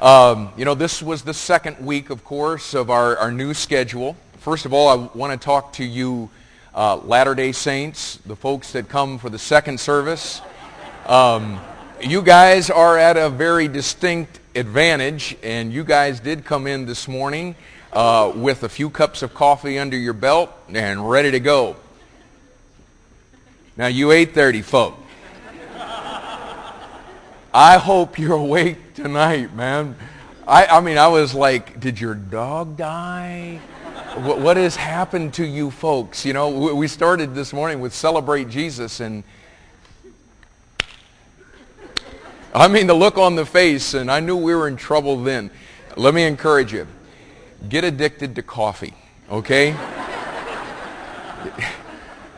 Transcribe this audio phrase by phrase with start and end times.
[0.00, 4.16] Um, you know, this was the second week, of course, of our, our new schedule.
[4.38, 6.30] First of all, I want to talk to you
[6.74, 10.40] uh, Latter-day Saints, the folks that come for the second service.
[11.04, 11.60] Um,
[12.00, 17.06] you guys are at a very distinct advantage, and you guys did come in this
[17.06, 17.54] morning
[17.92, 21.76] uh, with a few cups of coffee under your belt and ready to go.
[23.76, 24.98] Now, you 8.30 folk,
[27.52, 29.96] I hope you're awake tonight, man.
[30.46, 33.60] I, I mean, I was like, did your dog die?
[34.14, 36.24] What, what has happened to you folks?
[36.24, 39.24] You know, we started this morning with Celebrate Jesus, and
[42.54, 45.50] I mean, the look on the face, and I knew we were in trouble then.
[45.96, 46.86] Let me encourage you.
[47.68, 48.94] Get addicted to coffee,
[49.28, 49.74] okay?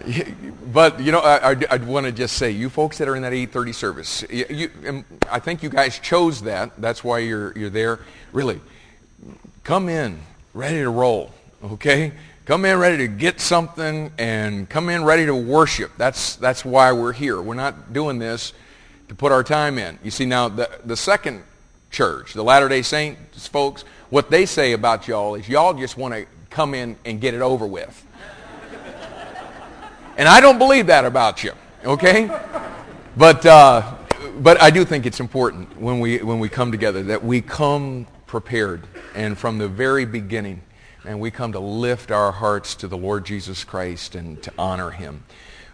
[0.73, 3.23] but you know, I, I, I want to just say, you folks that are in
[3.23, 6.73] that 8:30 service, you, you, I think you guys chose that.
[6.79, 8.01] That's why you're you're there.
[8.33, 8.61] Really,
[9.65, 10.21] come in
[10.55, 11.33] ready to roll.
[11.65, 12.13] Okay,
[12.45, 15.93] come in ready to get something, and come in ready to worship.
[15.97, 17.41] That's that's why we're here.
[17.41, 18.53] We're not doing this
[19.09, 19.99] to put our time in.
[20.03, 21.43] You see, now the the second
[21.91, 26.15] church, the Latter Day Saints folks, what they say about y'all is y'all just want
[26.15, 28.07] to come in and get it over with.
[30.17, 31.53] And I don't believe that about you,
[31.85, 32.31] okay?
[33.17, 33.95] But, uh,
[34.39, 38.07] but I do think it's important when we, when we come together that we come
[38.27, 40.63] prepared and from the very beginning
[41.05, 44.91] and we come to lift our hearts to the Lord Jesus Christ and to honor
[44.91, 45.25] him.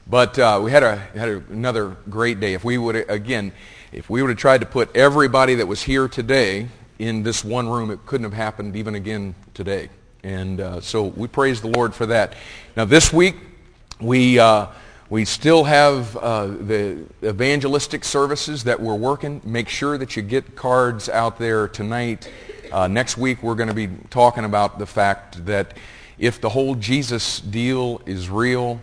[0.06, 2.54] But uh, we had, a, had a, another great day.
[2.54, 3.52] If we would, again,
[3.92, 7.68] if we would have tried to put everybody that was here today in this one
[7.68, 9.90] room, it couldn't have happened even again today.
[10.22, 12.34] And uh, so we praise the Lord for that.
[12.76, 13.36] Now this week,
[14.00, 14.66] we, uh,
[15.10, 19.40] we still have uh, the evangelistic services that we're working.
[19.44, 22.30] Make sure that you get cards out there tonight.
[22.70, 25.76] Uh, next week we're going to be talking about the fact that
[26.18, 28.80] if the whole Jesus deal is real,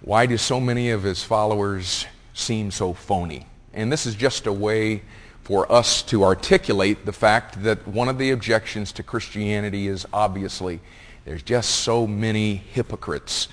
[0.00, 3.46] why do so many of his followers seem so phony?
[3.72, 5.02] And this is just a way
[5.42, 10.80] for us to articulate the fact that one of the objections to Christianity is obviously
[11.24, 13.48] there's just so many hypocrites.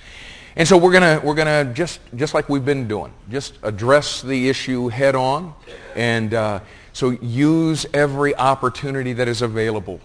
[0.54, 4.48] And so we're going we're gonna just, just like we've been doing, just address the
[4.48, 5.54] issue head on.
[5.96, 6.60] And uh,
[6.92, 10.00] so use every opportunity that is available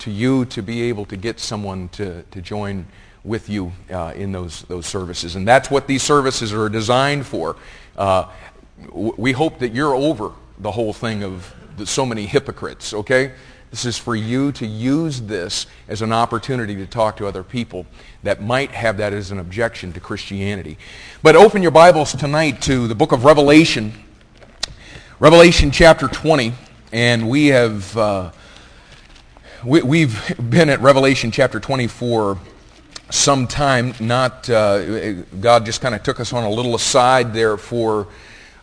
[0.00, 2.86] to you to be able to get someone to, to join
[3.24, 5.34] with you uh, in those, those services.
[5.34, 7.56] And that's what these services are designed for.
[7.96, 8.30] Uh,
[8.92, 13.32] we hope that you're over the whole thing of the, so many hypocrites, okay?
[13.70, 17.84] This is for you to use this as an opportunity to talk to other people
[18.22, 20.78] that might have that as an objection to Christianity.
[21.20, 23.92] But open your Bibles tonight to the book of Revelation,
[25.18, 26.52] Revelation chapter 20,
[26.92, 28.30] and we have uh,
[29.64, 32.38] we, have been at Revelation chapter 20 for
[33.10, 33.94] some time.
[33.98, 38.06] Not uh, God just kind of took us on a little aside there for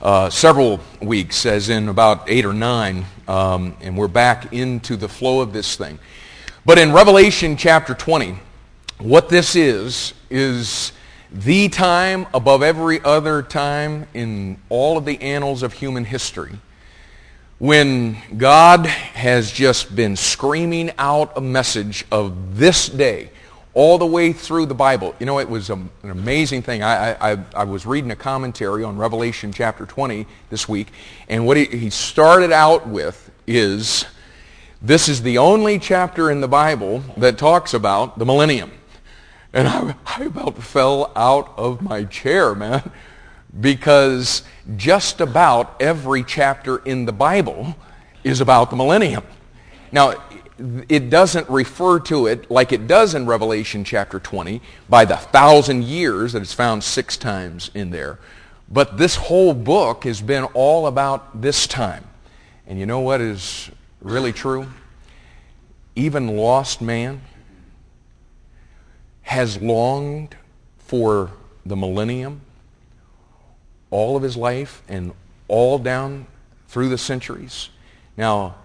[0.04, 5.08] uh, several weeks, as in about eight or nine, um, and we're back into the
[5.08, 5.98] flow of this thing.
[6.66, 8.38] But in Revelation chapter 20,
[8.98, 10.92] what this is, is
[11.32, 16.60] the time above every other time in all of the annals of human history
[17.60, 23.30] when God has just been screaming out a message of this day
[23.74, 25.16] all the way through the Bible.
[25.20, 26.84] You know, it was a, an amazing thing.
[26.84, 30.90] I, I, I, was reading a commentary on Revelation chapter 20 this week,
[31.28, 34.06] and what he, he started out with is
[34.82, 38.72] this is the only chapter in the Bible that talks about the millennium.
[39.54, 42.92] And I, I about fell out of my chair, man,
[43.60, 44.44] because
[44.76, 47.76] just about every chapter in the Bible
[48.24, 49.24] is about the millennium.
[49.92, 50.16] Now,
[50.58, 55.84] it doesn't refer to it like it does in Revelation chapter 20 by the thousand
[55.84, 58.20] years that it's found six times in there.
[58.70, 62.06] But this whole book has been all about this time.
[62.68, 63.70] And you know what is
[64.02, 64.68] really true?
[65.96, 67.22] Even lost man
[69.24, 70.36] has longed
[70.78, 71.32] for
[71.66, 72.42] the millennium
[73.90, 75.14] all of his life and
[75.48, 76.26] all down
[76.68, 77.70] through the centuries.
[78.18, 78.56] Now,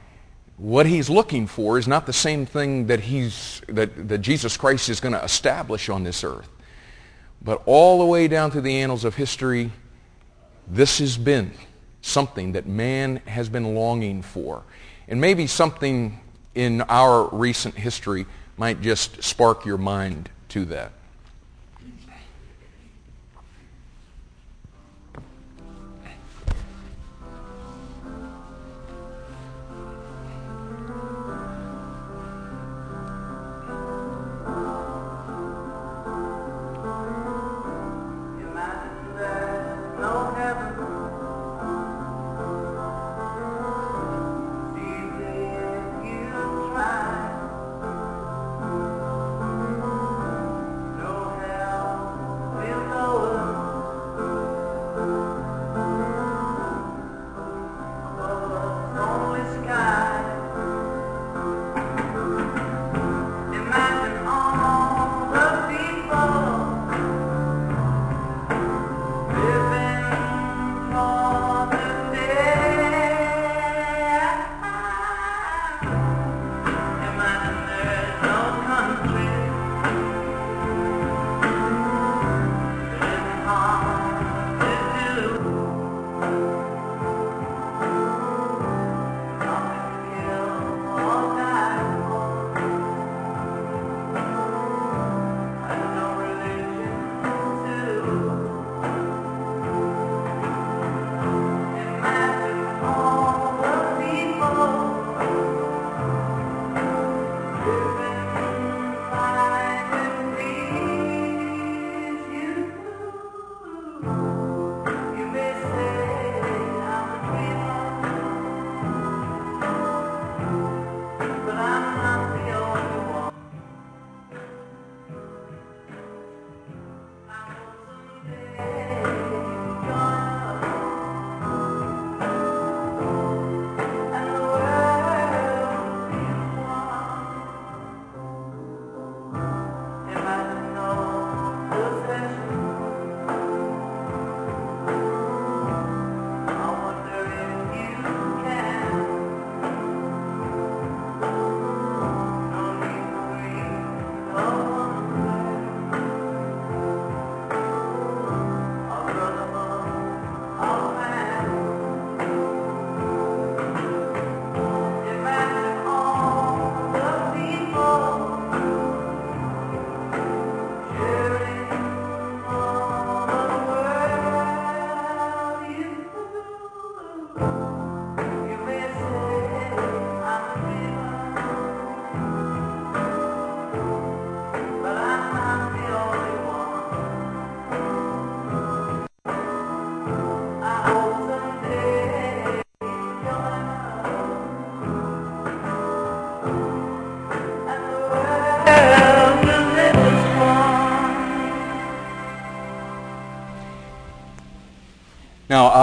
[0.58, 4.88] what he's looking for is not the same thing that, he's, that, that Jesus Christ
[4.88, 6.49] is going to establish on this earth.
[7.40, 9.70] But all the way down through the annals of history,
[10.66, 11.52] this has been
[12.02, 14.64] something that man has been longing for.
[15.06, 16.20] And maybe something
[16.55, 18.26] in our recent history
[18.56, 20.93] might just spark your mind to that.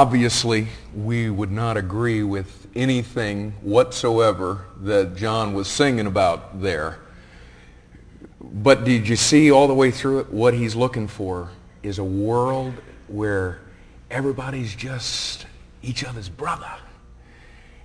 [0.05, 6.99] Obviously, we would not agree with anything whatsoever that John was singing about there.
[8.39, 10.31] But did you see all the way through it?
[10.31, 11.49] What he's looking for
[11.81, 12.75] is a world
[13.07, 13.61] where
[14.11, 15.47] everybody's just
[15.81, 16.69] each other's brother.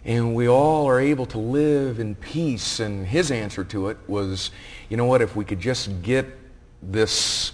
[0.05, 2.81] And we all are able to live in peace.
[2.81, 4.50] And his answer to it was,
[4.90, 6.26] you know what, if we could just get
[6.82, 7.52] this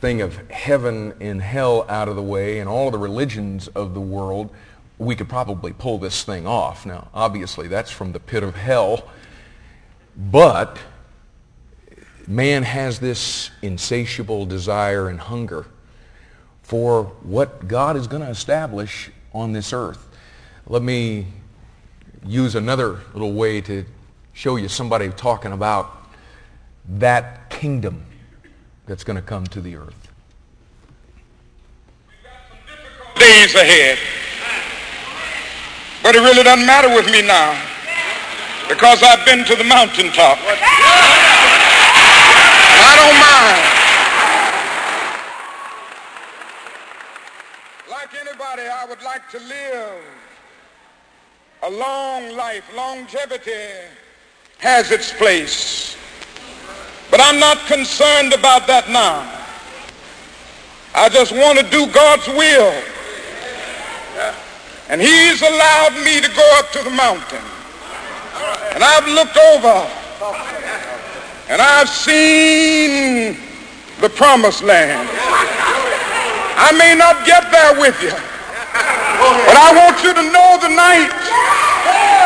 [0.00, 4.00] thing of heaven and hell out of the way and all the religions of the
[4.00, 4.50] world,
[4.98, 6.86] we could probably pull this thing off.
[6.86, 9.08] Now, obviously, that's from the pit of hell.
[10.16, 10.78] But
[12.26, 15.66] man has this insatiable desire and hunger
[16.62, 20.06] for what God is going to establish on this earth.
[20.66, 21.26] Let me
[22.24, 23.84] use another little way to
[24.32, 25.96] show you somebody talking about
[26.88, 28.04] that kingdom
[28.86, 29.99] that's going to come to the earth.
[33.40, 33.98] Days ahead.
[36.02, 37.58] But it really doesn't matter with me now
[38.68, 40.36] because I've been to the mountaintop.
[42.76, 43.64] I don't mind.
[47.90, 50.02] Like anybody, I would like to live
[51.62, 52.70] a long life.
[52.76, 53.72] Longevity
[54.58, 55.96] has its place.
[57.10, 59.24] But I'm not concerned about that now.
[60.94, 62.89] I just want to do God's will.
[64.90, 67.38] And he's allowed me to go up to the mountain.
[68.74, 69.86] And I've looked over
[71.48, 73.38] and I've seen
[74.00, 75.08] the promised land.
[76.58, 81.14] I may not get there with you, but I want you to know tonight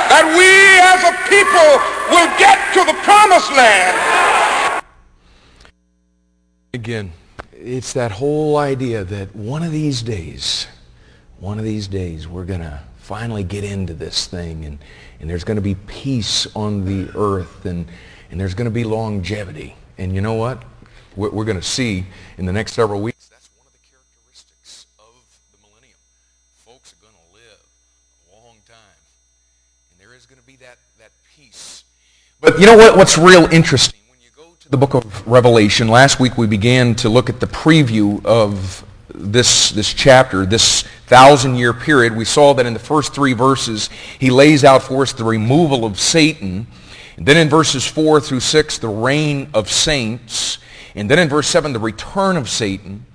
[0.09, 0.49] that we
[0.89, 1.69] as a people
[2.09, 4.83] will get to the promised land.
[6.73, 7.13] Again,
[7.53, 10.67] it's that whole idea that one of these days,
[11.45, 14.79] one of these days, we're going to finally get into this thing and,
[15.21, 17.87] and there's going to be peace on the earth and,
[18.31, 19.77] and there's going to be longevity.
[19.99, 20.63] And you know what?
[21.17, 22.07] We're, we're going to see
[22.39, 25.13] in the next several weeks, that's one of the characteristics of
[25.53, 25.99] the millennium.
[26.55, 27.61] Folks are going to live
[28.33, 28.77] a long time.
[29.91, 31.85] And there is going to be that, that peace.
[32.41, 32.97] But you know what?
[32.97, 34.01] What's real interesting?
[34.09, 37.41] When you go to the book of Revelation, last week we began to look at
[37.41, 38.83] the preview of
[39.15, 42.17] this, this chapter, this thousand year period.
[42.17, 45.85] We saw that in the first three verses, he lays out for us the removal
[45.85, 46.67] of Satan
[47.17, 50.59] and then in verses 4 through 6, the reign of saints.
[50.95, 53.07] And then in verse 7, the return of Satan.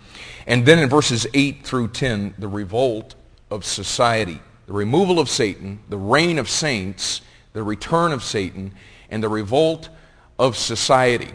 [0.48, 3.16] And then in verses 8 through 10, the revolt
[3.52, 4.40] of society.
[4.68, 7.22] The removal of Satan, the reign of saints,
[7.54, 8.74] the return of Satan,
[9.10, 9.90] and the revolt
[10.38, 11.32] of society.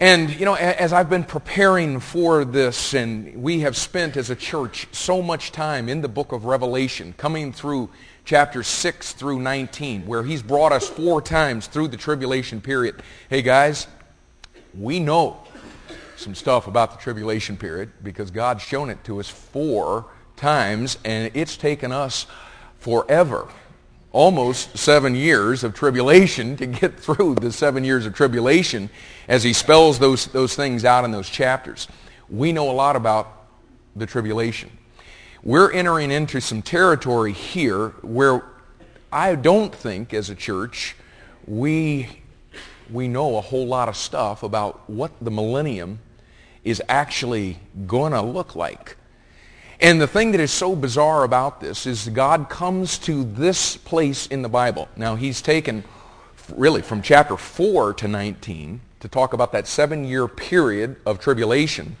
[0.00, 4.34] And, you know, as I've been preparing for this, and we have spent as a
[4.34, 7.90] church so much time in the book of Revelation, coming through
[8.24, 13.02] chapters 6 through 19, where he's brought us four times through the tribulation period.
[13.28, 13.88] Hey, guys,
[14.72, 15.36] we know
[16.16, 21.30] some stuff about the tribulation period because God's shown it to us four times, and
[21.34, 22.26] it's taken us
[22.78, 23.48] forever,
[24.12, 28.90] almost seven years of tribulation to get through the seven years of tribulation
[29.28, 31.88] as he spells those, those things out in those chapters.
[32.28, 33.46] We know a lot about
[33.96, 34.70] the tribulation
[35.42, 38.44] we're entering into some territory here where
[39.10, 40.96] I don't think as a church
[41.46, 42.08] we,
[42.90, 46.00] we know a whole lot of stuff about what the millennium
[46.62, 48.96] is actually going to look like.
[49.82, 54.26] And the thing that is so bizarre about this is God comes to this place
[54.26, 54.88] in the Bible.
[54.94, 55.84] Now he's taken
[56.54, 61.96] really from chapter 4 to 19 to talk about that seven-year period of tribulation.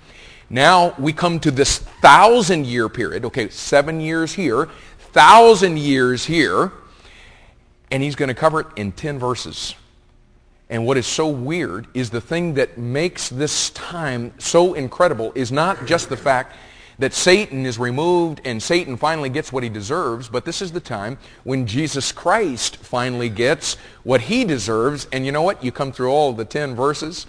[0.50, 3.24] Now we come to this thousand year period.
[3.24, 4.68] Okay, seven years here,
[4.98, 6.72] thousand years here,
[7.90, 9.74] and he's going to cover it in 10 verses.
[10.68, 15.50] And what is so weird is the thing that makes this time so incredible is
[15.50, 16.56] not just the fact
[17.00, 20.80] that Satan is removed and Satan finally gets what he deserves, but this is the
[20.80, 25.08] time when Jesus Christ finally gets what he deserves.
[25.10, 25.64] And you know what?
[25.64, 27.26] You come through all the 10 verses,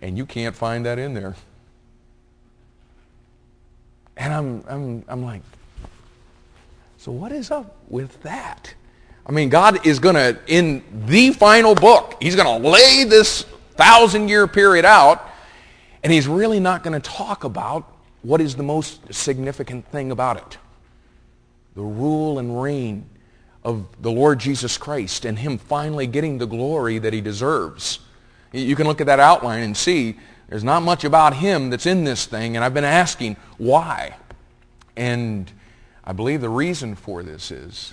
[0.00, 1.36] and you can't find that in there.
[4.16, 5.42] And I'm, I'm, I'm like,
[6.96, 8.74] so what is up with that?
[9.26, 13.42] I mean, God is going to, in the final book, he's going to lay this
[13.72, 15.28] thousand year period out,
[16.02, 17.93] and he's really not going to talk about
[18.24, 20.58] what is the most significant thing about it.
[21.76, 23.06] The rule and reign
[23.62, 28.00] of the Lord Jesus Christ and him finally getting the glory that he deserves.
[28.50, 30.16] You can look at that outline and see
[30.48, 34.16] there's not much about him that's in this thing, and I've been asking why.
[34.96, 35.50] And
[36.02, 37.92] I believe the reason for this is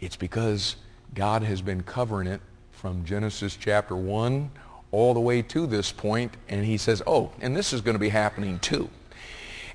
[0.00, 0.76] it's because
[1.14, 2.40] God has been covering it
[2.72, 4.50] from Genesis chapter 1
[4.90, 8.00] all the way to this point, and he says, oh, and this is going to
[8.00, 8.88] be happening too.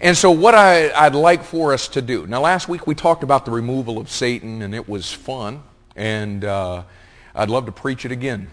[0.01, 3.21] And so what I, would like for us to do, now last week we talked
[3.21, 5.61] about the removal of Satan, and it was fun,
[5.93, 6.83] and uh,
[7.35, 8.47] I'd love to preach it again.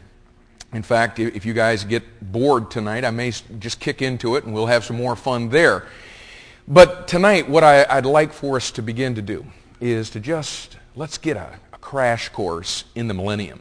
[0.73, 4.53] In fact, if you guys get bored tonight, I may just kick into it, and
[4.53, 5.87] we'll have some more fun there.
[6.67, 9.47] But tonight, what I, would like for us to begin to do
[9.81, 13.61] is to just, let's get a, a crash course in the millennium.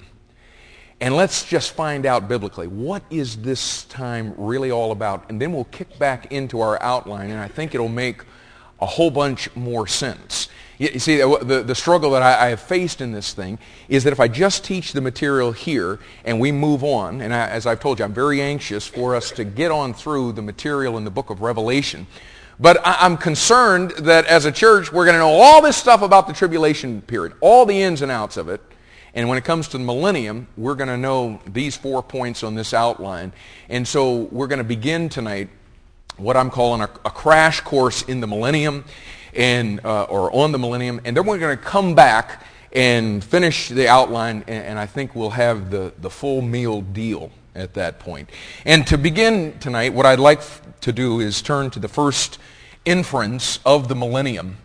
[1.02, 5.30] And let's just find out biblically, what is this time really all about?
[5.30, 8.22] And then we'll kick back into our outline, and I think it'll make
[8.80, 10.48] a whole bunch more sense.
[10.78, 14.12] You see, the, the struggle that I, I, have faced in this thing is that
[14.12, 17.80] if I just teach the material here and we move on, and I, as I've
[17.80, 21.12] told you, I'm very anxious for us to get on through the material in the
[21.12, 22.08] book of Revelation
[22.60, 26.28] but I'm concerned that as a church, we're going to know all this stuff about
[26.28, 28.62] the tribulation period, all the ins and outs of it.
[29.16, 32.54] And when it comes to the millennium, we're going to know these four points on
[32.54, 33.32] this outline.
[33.70, 35.50] And so we're going to begin tonight
[36.18, 38.84] what I'm calling a, a crash course in the millennium
[39.34, 41.00] and, uh, or on the millennium.
[41.06, 45.16] And then we're going to come back and finish the outline, and, and I think
[45.16, 48.30] we'll have the, the full meal deal at that point.
[48.66, 50.42] And to begin tonight, what I'd like
[50.82, 52.38] to do is turn to the first
[52.84, 54.58] inference of the millennium.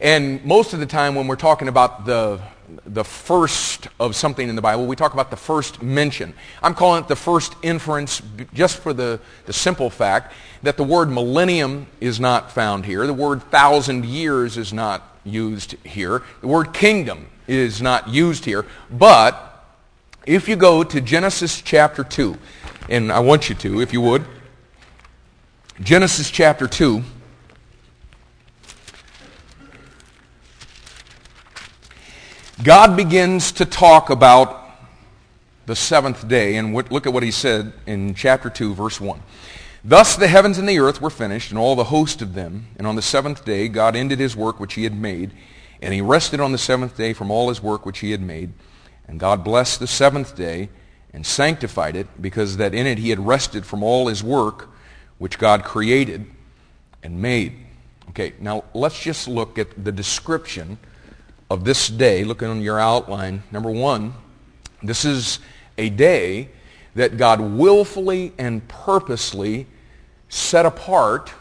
[0.00, 2.40] And most of the time when we're talking about the,
[2.84, 6.34] the first of something in the Bible, we talk about the first mention.
[6.62, 8.22] I'm calling it the first inference
[8.52, 13.06] just for the, the simple fact that the word millennium is not found here.
[13.06, 16.22] The word thousand years is not used here.
[16.40, 18.66] The word kingdom is not used here.
[18.90, 19.64] But
[20.26, 22.36] if you go to Genesis chapter 2,
[22.88, 24.24] and I want you to, if you would,
[25.80, 27.02] Genesis chapter 2.
[32.64, 34.68] God begins to talk about
[35.66, 39.22] the seventh day, and look at what he said in chapter 2, verse 1.
[39.84, 42.66] Thus the heavens and the earth were finished, and all the host of them.
[42.76, 45.30] And on the seventh day God ended his work which he had made,
[45.80, 48.52] and he rested on the seventh day from all his work which he had made.
[49.06, 50.68] And God blessed the seventh day
[51.12, 54.68] and sanctified it, because that in it he had rested from all his work
[55.18, 56.26] which God created
[57.04, 57.52] and made.
[58.08, 60.78] Okay, now let's just look at the description
[61.50, 63.42] of this day, looking on your outline.
[63.50, 64.12] Number one,
[64.82, 65.38] this is
[65.78, 66.50] a day
[66.94, 69.66] that God willfully and purposely
[70.28, 71.32] set apart.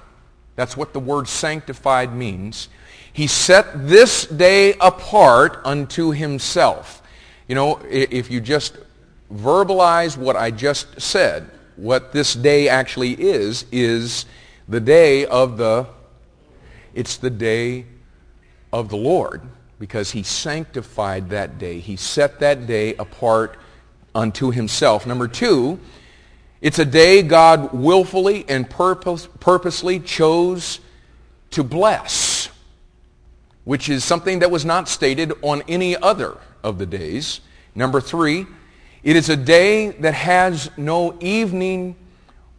[0.55, 2.69] That's what the word sanctified means.
[3.11, 7.01] He set this day apart unto himself.
[7.47, 8.77] You know, if you just
[9.33, 14.25] verbalize what I just said, what this day actually is, is
[14.69, 15.87] the day of the,
[16.93, 17.85] it's the day
[18.71, 19.41] of the Lord
[19.79, 21.79] because he sanctified that day.
[21.79, 23.57] He set that day apart
[24.15, 25.05] unto himself.
[25.05, 25.79] Number two,
[26.61, 30.79] it's a day God willfully and purpose, purposely chose
[31.51, 32.49] to bless,
[33.63, 37.41] which is something that was not stated on any other of the days.
[37.75, 38.47] Number three,
[39.03, 41.95] it is a day that has no evening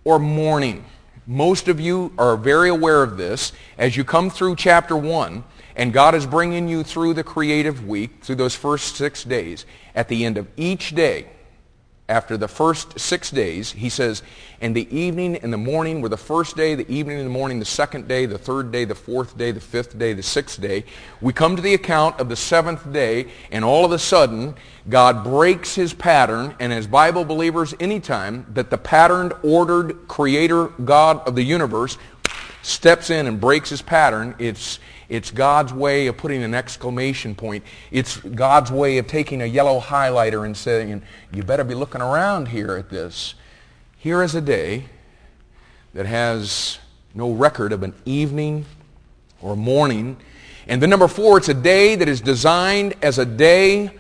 [0.04, 0.84] or morning.
[1.26, 3.52] Most of you are very aware of this.
[3.76, 5.44] As you come through chapter 1,
[5.78, 10.08] and God is bringing you through the creative week, through those first six days, at
[10.08, 11.28] the end of each day,
[12.08, 14.22] after the first six days, he says,
[14.62, 17.58] and the evening and the morning were the first day, the evening and the morning
[17.58, 20.84] the second day, the third day, the fourth day, the fifth day, the sixth day.
[21.20, 24.54] We come to the account of the seventh day, and all of a sudden,
[24.88, 31.20] God breaks his pattern, and as Bible believers, anytime that the patterned, ordered, creator God
[31.28, 31.98] of the universe
[32.62, 37.64] steps in and breaks his pattern, it's it's God's way of putting an exclamation point.
[37.90, 42.48] It's God's way of taking a yellow highlighter and saying, you better be looking around
[42.48, 43.34] here at this.
[43.96, 44.84] Here is a day
[45.94, 46.78] that has
[47.14, 48.66] no record of an evening
[49.40, 50.18] or morning.
[50.66, 53.90] And then number four, it's a day that is designed as a day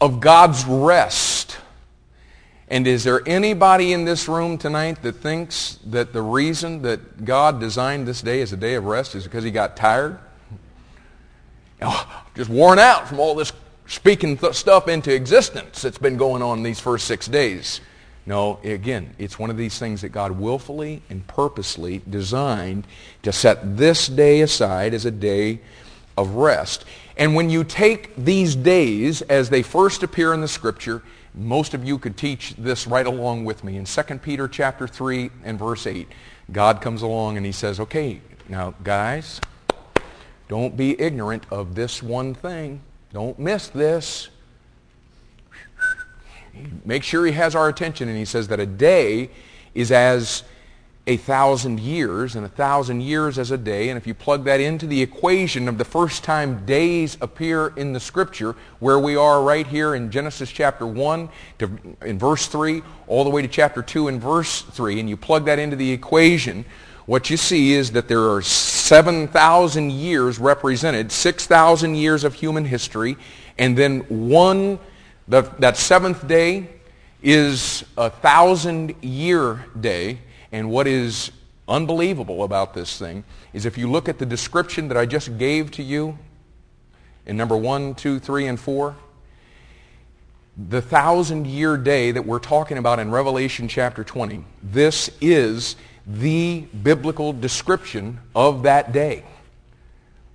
[0.00, 1.56] of God's rest.
[2.68, 7.60] And is there anybody in this room tonight that thinks that the reason that God
[7.60, 10.18] designed this day as a day of rest is because he got tired?
[11.84, 13.52] Oh, just worn out from all this
[13.86, 17.80] speaking th- stuff into existence that's been going on these first six days.
[18.26, 22.86] No, again, it's one of these things that God willfully and purposely designed
[23.22, 25.60] to set this day aside as a day
[26.16, 26.86] of rest.
[27.18, 31.02] And when you take these days as they first appear in the scripture,
[31.34, 33.76] most of you could teach this right along with me.
[33.76, 36.08] In 2 Peter chapter 3 and verse 8,
[36.50, 39.40] God comes along and he says, okay, now guys,
[40.48, 42.80] Don't be ignorant of this one thing.
[43.12, 44.28] Don't miss this.
[46.84, 49.30] Make sure he has our attention, and he says that a day
[49.74, 50.44] is as
[51.06, 53.90] a thousand years, and a thousand years as a day.
[53.90, 57.92] And if you plug that into the equation of the first time days appear in
[57.92, 61.28] the Scripture, where we are right here in Genesis chapter 1
[61.58, 61.70] to,
[62.02, 65.44] in verse 3, all the way to chapter 2 in verse 3, and you plug
[65.44, 66.64] that into the equation,
[67.06, 73.16] what you see is that there are 7,000 years represented, 6,000 years of human history,
[73.58, 74.78] and then one,
[75.28, 76.68] the, that seventh day
[77.22, 80.18] is a thousand year day.
[80.52, 81.30] And what is
[81.68, 85.70] unbelievable about this thing is if you look at the description that I just gave
[85.72, 86.18] to you
[87.26, 88.94] in number one, two, three, and 4,
[90.68, 96.60] the thousand year day that we're talking about in Revelation chapter 20, this is the
[96.82, 99.24] biblical description of that day.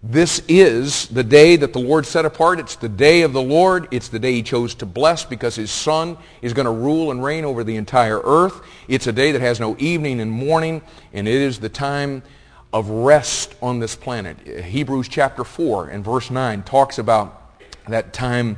[0.01, 2.59] This is the day that the Lord set apart.
[2.59, 3.89] It's the day of the Lord.
[3.91, 7.21] It's the day he chose to bless because his son is going to rule and
[7.21, 8.61] reign over the entire earth.
[8.87, 12.23] It's a day that has no evening and morning, and it is the time
[12.71, 14.63] of rest on this planet.
[14.63, 18.57] Hebrews chapter 4 and verse 9 talks about that time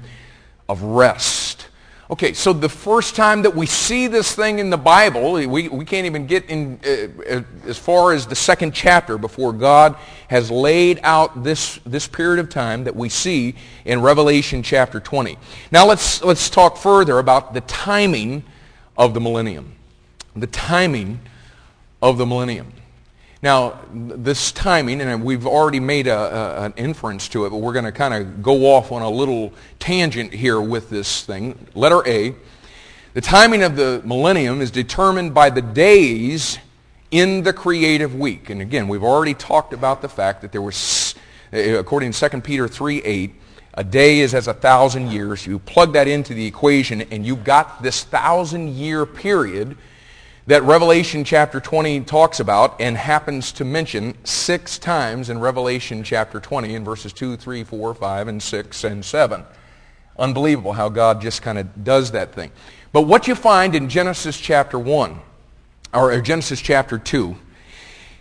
[0.69, 1.50] of rest.
[2.11, 5.85] Okay, so the first time that we see this thing in the Bible, we, we
[5.85, 9.95] can't even get in uh, uh, as far as the second chapter before God
[10.27, 15.37] has laid out this, this period of time that we see in Revelation chapter 20.
[15.71, 18.43] Now let's, let's talk further about the timing
[18.97, 19.73] of the millennium.
[20.35, 21.21] The timing
[22.01, 22.73] of the millennium.
[23.43, 27.73] Now, this timing, and we've already made a, a, an inference to it, but we're
[27.73, 31.57] going to kind of go off on a little tangent here with this thing.
[31.73, 32.35] Letter A.
[33.13, 36.59] The timing of the millennium is determined by the days
[37.09, 38.51] in the creative week.
[38.51, 41.15] And again, we've already talked about the fact that there was,
[41.51, 43.35] eh, according to 2 Peter 3 8,
[43.73, 45.47] a day is as a thousand years.
[45.47, 49.77] You plug that into the equation, and you've got this thousand year period
[50.47, 56.39] that Revelation chapter 20 talks about and happens to mention six times in Revelation chapter
[56.39, 59.43] 20 in verses 2, 3, 4, 5, and 6, and 7.
[60.17, 62.51] Unbelievable how God just kind of does that thing.
[62.91, 65.19] But what you find in Genesis chapter 1,
[65.93, 67.35] or Genesis chapter 2,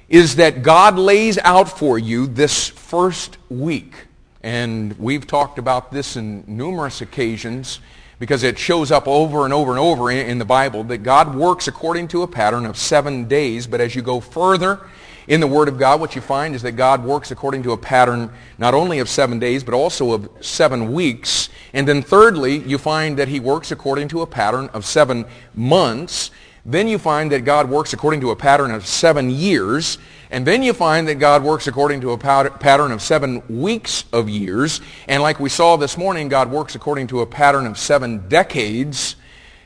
[0.09, 3.95] is that God lays out for you this first week.
[4.43, 7.81] And we've talked about this in numerous occasions
[8.21, 11.67] because it shows up over and over and over in, the Bible that God works
[11.67, 13.67] according to a pattern of seven days.
[13.67, 14.79] But as you go further
[15.27, 17.79] in the Word of God, what you find is that God works according to a
[17.79, 21.49] pattern not only of seven days, but also of seven weeks.
[21.73, 26.31] And then thirdly, you find that he works according to a pattern of seven months.
[26.67, 29.97] Then you find that God works according to a pattern of seven years.
[30.31, 34.29] And then you find that God works according to a pattern of seven weeks of
[34.29, 34.81] years.
[35.09, 39.16] And like we saw this morning, God works according to a pattern of seven decades.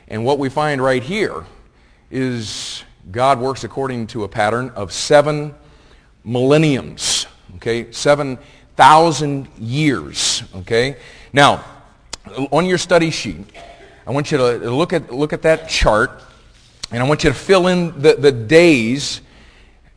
[0.07, 1.45] And what we find right here
[2.09, 5.53] is God works according to a pattern of seven
[6.23, 7.27] millenniums.
[7.57, 8.39] Okay, seven
[8.75, 10.43] thousand years.
[10.55, 10.97] Okay.
[11.31, 11.63] Now,
[12.51, 13.45] on your study sheet,
[14.07, 16.23] I want you to look at look at that chart,
[16.91, 19.21] and I want you to fill in the, the days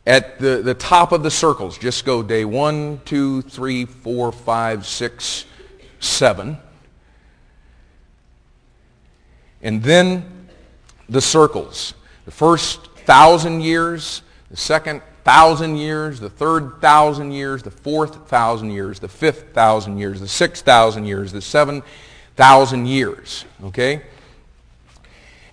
[0.05, 4.85] at the, the top of the circles, just go day one, two, three, four, five,
[4.85, 5.45] six,
[5.99, 6.57] seven.
[9.61, 10.47] And then
[11.09, 11.93] the circles.
[12.25, 18.71] The first thousand years, the second thousand years, the third thousand years, the fourth thousand
[18.71, 21.83] years, the fifth thousand years, the six thousand years, the seven
[22.35, 23.45] thousand years.
[23.65, 24.01] Okay?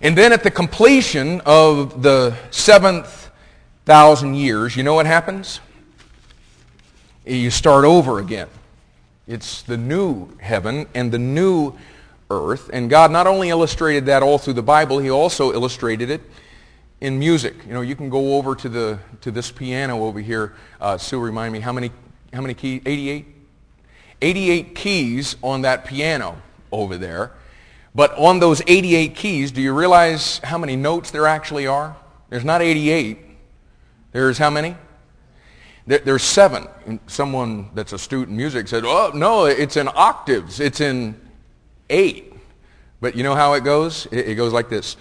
[0.01, 3.16] And then at the completion of the seventh
[3.87, 5.61] thousand years, you know what happens?
[7.25, 8.49] You start over again.
[9.29, 11.73] It's the new heaven and the new
[12.29, 12.69] earth.
[12.73, 16.21] And God not only illustrated that all through the Bible, he also illustrated it
[16.99, 17.55] in music.
[17.65, 20.53] You know, you can go over to the to this piano over here.
[20.81, 21.89] Uh, Sue, remind me how many
[22.33, 22.81] how many keys?
[22.85, 23.25] 88.
[24.21, 26.41] 88 keys on that piano
[26.73, 27.31] over there.
[27.95, 31.95] But on those 88 keys, do you realize how many notes there actually are?
[32.29, 33.26] There's not 88.
[34.17, 34.75] There's how many?
[35.85, 36.67] There, there's seven.
[37.05, 40.59] Someone that's astute in music said, oh, no, it's in octaves.
[40.59, 41.21] It's in
[41.91, 42.33] eight.
[42.99, 44.07] But you know how it goes?
[44.07, 44.97] It, it goes like this.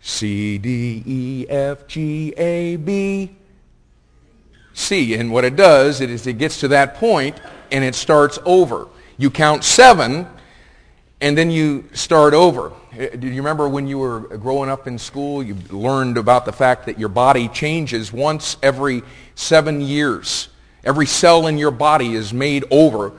[0.00, 3.36] C, D, E, F, G, A, B,
[4.72, 5.12] C.
[5.12, 7.38] And what it does is it gets to that point
[7.70, 8.88] and it starts over.
[9.18, 10.26] You count seven
[11.20, 12.72] and then you start over.
[12.98, 16.52] Eh, do you remember when you were growing up in school, you learned about the
[16.52, 19.02] fact that your body changes once every
[19.34, 20.48] seven years?
[20.84, 23.12] Every cell in your body is made over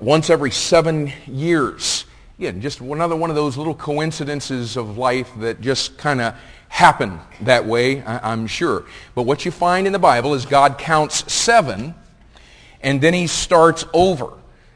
[0.00, 2.04] once every seven years.
[2.38, 6.34] Again, just another one of those little coincidences of life that just kind of
[6.68, 8.84] happen that way, I'm sure.
[9.14, 11.94] But what you find in the Bible is God counts seven,
[12.82, 14.32] and then he starts over.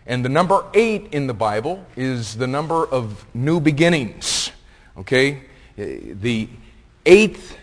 [0.07, 4.51] And the number eight in the Bible is the number of new beginnings.
[4.99, 5.43] Okay?
[5.77, 6.49] The
[7.07, 7.57] eighth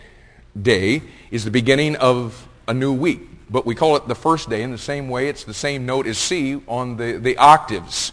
[0.60, 3.20] day is the beginning of a new week.
[3.48, 5.28] But we call it the first day in the same way.
[5.28, 8.12] It's the same note as C on the, the octaves.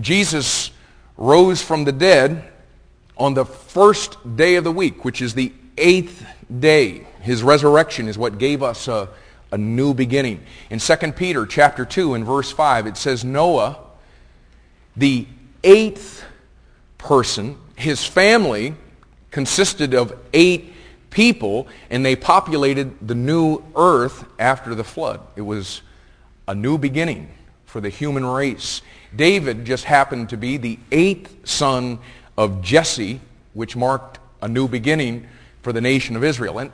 [0.00, 0.70] Jesus
[1.16, 2.50] rose from the dead
[3.16, 6.26] on the first day of the week, which is the eighth
[6.60, 7.06] day.
[7.22, 9.08] His resurrection is what gave us a,
[9.52, 10.42] a new beginning.
[10.70, 13.78] In 2 Peter chapter 2 and verse 5, it says, Noah,
[14.96, 15.26] the
[15.62, 16.24] eighth
[16.98, 18.74] person, his family
[19.30, 20.72] consisted of eight
[21.10, 25.20] people, and they populated the new earth after the flood.
[25.36, 25.82] It was
[26.48, 27.28] a new beginning
[27.64, 28.82] for the human race.
[29.14, 31.98] David just happened to be the eighth son
[32.36, 33.20] of Jesse,
[33.54, 35.26] which marked a new beginning
[35.62, 36.58] for the nation of Israel.
[36.58, 36.72] And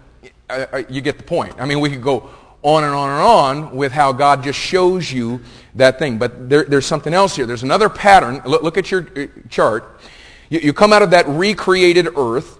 [0.50, 1.54] uh, uh, you get the point.
[1.58, 2.30] I mean, we could go
[2.62, 5.40] on and on and on with how God just shows you
[5.74, 6.18] that thing.
[6.18, 7.46] But there, there's something else here.
[7.46, 8.40] There's another pattern.
[8.44, 10.00] Look, look at your uh, chart.
[10.48, 12.58] You, you come out of that recreated earth.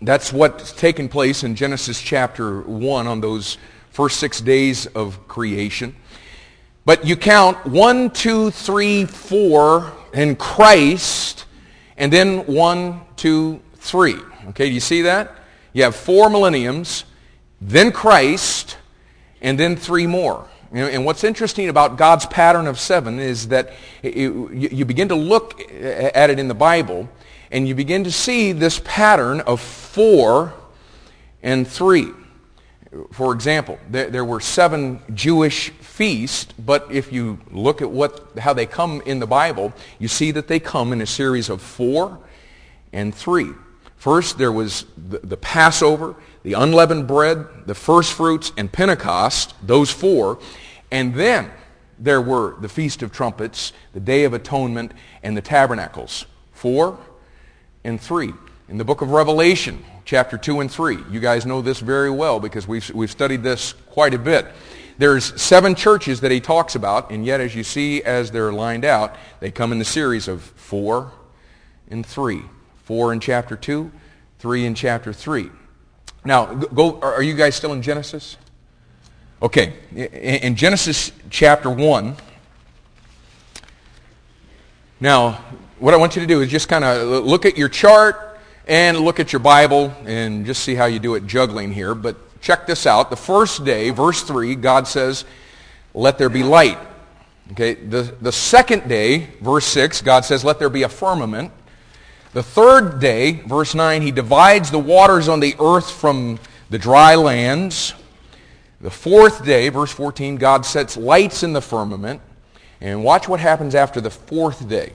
[0.00, 3.58] That's what's taken place in Genesis chapter 1 on those
[3.90, 5.96] first six days of creation.
[6.84, 11.44] But you count one, two, three, four, and Christ
[11.98, 14.16] and then one, two, three.
[14.50, 15.34] Okay, do you see that?
[15.74, 17.04] You have four millenniums,
[17.60, 18.77] then Christ,
[19.40, 20.48] and then three more.
[20.70, 23.72] And what's interesting about God's pattern of seven is that
[24.02, 27.08] you begin to look at it in the Bible,
[27.50, 30.52] and you begin to see this pattern of four
[31.42, 32.08] and three.
[33.12, 38.54] For example, there, there, were seven Jewish feasts, but if you look at what, how
[38.54, 42.18] they come in the Bible, you see that they come in a series of four
[42.92, 43.50] and three.
[43.98, 49.90] First, there was the, the Passover, the unleavened bread, the first fruits, and Pentecost, those
[49.90, 50.38] four.
[50.90, 51.50] And then
[51.98, 56.26] there were the Feast of Trumpets, the Day of Atonement, and the Tabernacles.
[56.52, 56.98] Four
[57.84, 58.32] and three.
[58.68, 60.98] In the book of Revelation, chapter 2 and 3.
[61.10, 64.46] You guys know this very well because we've, we've studied this quite a bit.
[64.96, 68.84] There's seven churches that he talks about, and yet as you see as they're lined
[68.84, 71.12] out, they come in the series of 4
[71.90, 72.42] and 3.
[72.88, 73.92] 4 in chapter 2,
[74.38, 75.50] 3 in chapter 3.
[76.24, 78.38] Now, go, are you guys still in Genesis?
[79.42, 79.74] Okay.
[79.94, 82.16] In Genesis chapter 1,
[85.00, 85.32] now,
[85.78, 88.98] what I want you to do is just kind of look at your chart and
[88.98, 91.94] look at your Bible and just see how you do it juggling here.
[91.94, 93.10] But check this out.
[93.10, 95.26] The first day, verse 3, God says,
[95.92, 96.78] let there be light.
[97.52, 101.52] Okay, the, the second day, verse 6, God says, let there be a firmament.
[102.32, 106.38] The third day, verse 9, he divides the waters on the earth from
[106.68, 107.94] the dry lands.
[108.80, 112.20] The fourth day, verse 14, God sets lights in the firmament.
[112.80, 114.92] And watch what happens after the fourth day.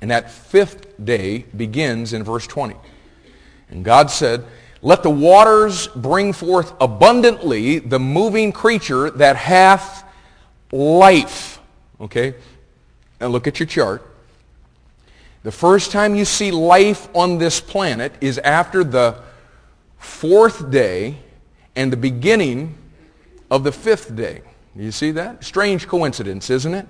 [0.00, 2.74] And that fifth day begins in verse 20.
[3.70, 4.44] And God said,
[4.80, 10.04] Let the waters bring forth abundantly the moving creature that hath
[10.72, 11.60] life.
[12.00, 12.34] Okay?
[13.20, 14.11] Now look at your chart.
[15.42, 19.16] The first time you see life on this planet is after the
[19.98, 21.18] fourth day
[21.74, 22.78] and the beginning
[23.50, 24.42] of the fifth day.
[24.76, 25.44] You see that?
[25.44, 26.86] Strange coincidence, isn't it?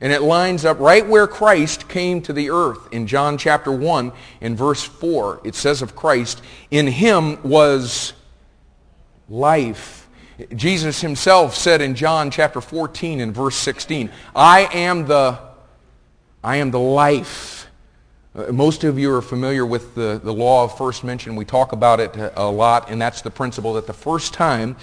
[0.00, 2.88] And it lines up right where Christ came to the earth.
[2.92, 8.12] In John chapter 1, in verse 4, it says of Christ, In him was
[9.28, 10.08] life.
[10.54, 15.38] Jesus himself said in John chapter 14 and verse 16, I am the,
[16.42, 17.63] I am the life.
[18.36, 21.36] Uh, most of you are familiar with the, the law of first mention.
[21.36, 24.74] We talk about it a lot, and that's the principle that the first time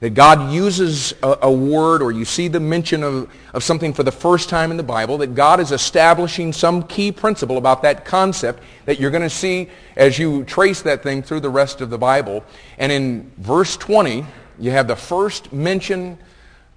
[0.00, 4.02] that God uses a, a, word or you see the mention of, of something for
[4.02, 8.04] the first time in the Bible, that God is establishing some key principle about that
[8.04, 11.90] concept that you're going to see as you trace that thing through the rest of
[11.90, 12.44] the Bible.
[12.76, 14.26] And in verse 20,
[14.58, 16.18] you have the first mention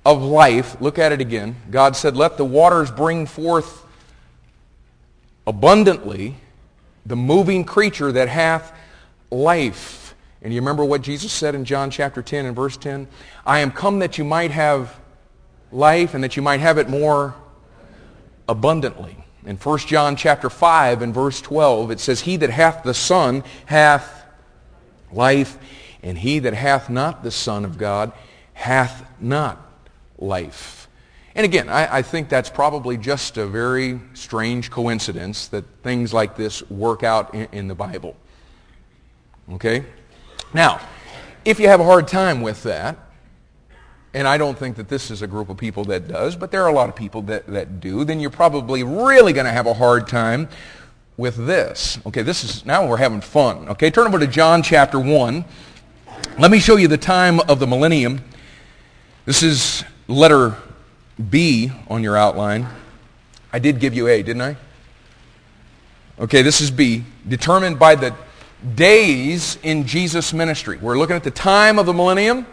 [0.05, 0.79] of life.
[0.79, 1.55] Look at it again.
[1.71, 3.83] God said, let the waters bring forth
[5.47, 6.35] abundantly
[7.05, 8.73] the moving creature that hath
[9.31, 10.15] life.
[10.41, 13.07] And you remember what Jesus said in John chapter 10 and verse 10?
[13.45, 14.97] I am come that you might have
[15.71, 17.35] life and that you might have it more
[18.47, 19.17] abundantly.
[19.45, 23.43] In 1 John chapter 5 and verse 12, it says, He that hath the Son
[23.65, 24.25] hath
[25.11, 25.57] life,
[26.03, 28.11] and he that hath not the Son of God
[28.53, 29.59] hath not
[30.17, 30.78] life.
[31.39, 36.35] And again, I, I, think that's probably just a very strange coincidence that things like
[36.35, 38.17] this work out in, in the Bible.
[39.53, 39.85] Okay?
[40.53, 40.81] Now,
[41.45, 42.97] if you have a hard time with that,
[44.13, 46.61] and I don't think that this is a group of people that does, but there
[46.61, 49.65] are a lot of people that, that do, then you're probably really going to have
[49.65, 50.49] a hard time
[51.15, 51.99] with this.
[52.05, 53.69] Okay, this is, now we're having fun.
[53.69, 55.45] Okay, turn over to John chapter 1.
[56.37, 58.25] Let me show you the time of the millennium.
[59.23, 60.57] This is letter
[61.29, 62.67] B on your outline.
[63.51, 64.55] I did give you A, didn't I?
[66.19, 67.03] Okay, this is B.
[67.27, 68.13] Determined by the
[68.75, 70.77] days in Jesus' ministry.
[70.77, 72.45] We're looking at the time of the millennium,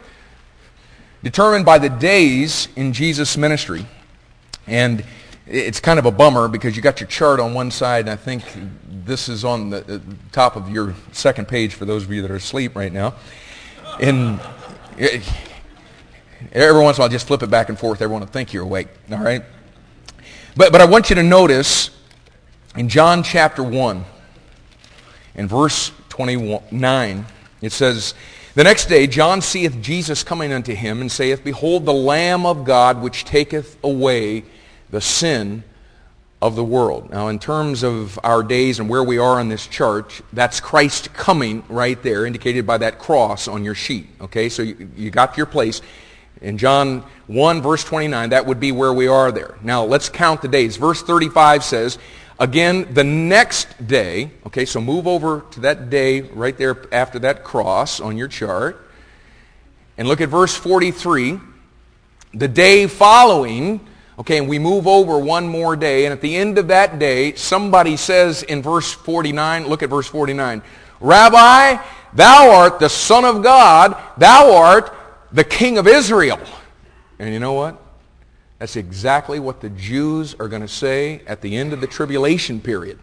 [1.22, 3.86] determined by the days in Jesus' ministry.
[4.66, 5.04] And
[5.46, 8.16] it's kind of a bummer because you got your chart on one side, and I
[8.16, 8.42] think
[9.04, 9.98] this is on the uh,
[10.32, 13.14] top of your second page for those of you that are asleep right now.
[14.00, 14.40] And
[15.00, 15.06] uh,
[16.52, 18.02] Every once in a while, just flip it back and forth.
[18.02, 18.88] Everyone will think you're awake.
[19.10, 19.42] All right?
[20.56, 21.90] But, but I want you to notice
[22.76, 24.04] in John chapter 1,
[25.34, 27.26] in verse 29,
[27.60, 28.14] it says,
[28.54, 32.64] The next day John seeth Jesus coming unto him, and saith, Behold, the Lamb of
[32.64, 34.44] God, which taketh away
[34.90, 35.62] the sin
[36.42, 37.10] of the world.
[37.10, 41.12] Now, in terms of our days and where we are on this chart, that's Christ
[41.14, 44.06] coming right there, indicated by that cross on your sheet.
[44.20, 45.80] Okay, so you, you got your place.
[46.46, 49.56] In John 1, verse 29, that would be where we are there.
[49.62, 50.76] Now, let's count the days.
[50.76, 51.98] Verse 35 says,
[52.38, 57.42] again, the next day, okay, so move over to that day right there after that
[57.42, 58.88] cross on your chart.
[59.98, 61.40] And look at verse 43.
[62.34, 63.80] The day following,
[64.20, 67.34] okay, and we move over one more day, and at the end of that day,
[67.34, 70.62] somebody says in verse 49, look at verse 49,
[71.00, 71.82] Rabbi,
[72.12, 74.92] thou art the Son of God, thou art
[75.32, 76.40] the king of Israel.
[77.18, 77.82] And you know what?
[78.58, 82.60] That's exactly what the Jews are going to say at the end of the tribulation
[82.60, 82.98] period.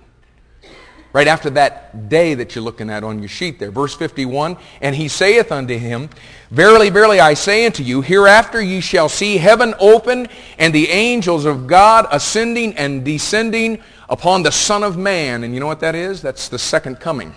[1.11, 3.69] Right after that day that you're looking at on your sheet there.
[3.69, 6.09] Verse 51, And he saith unto him,
[6.49, 11.45] Verily, verily, I say unto you, hereafter ye shall see heaven open, and the angels
[11.45, 15.43] of God ascending and descending upon the Son of Man.
[15.43, 16.23] And you know what that is?
[16.23, 17.35] That's the second coming.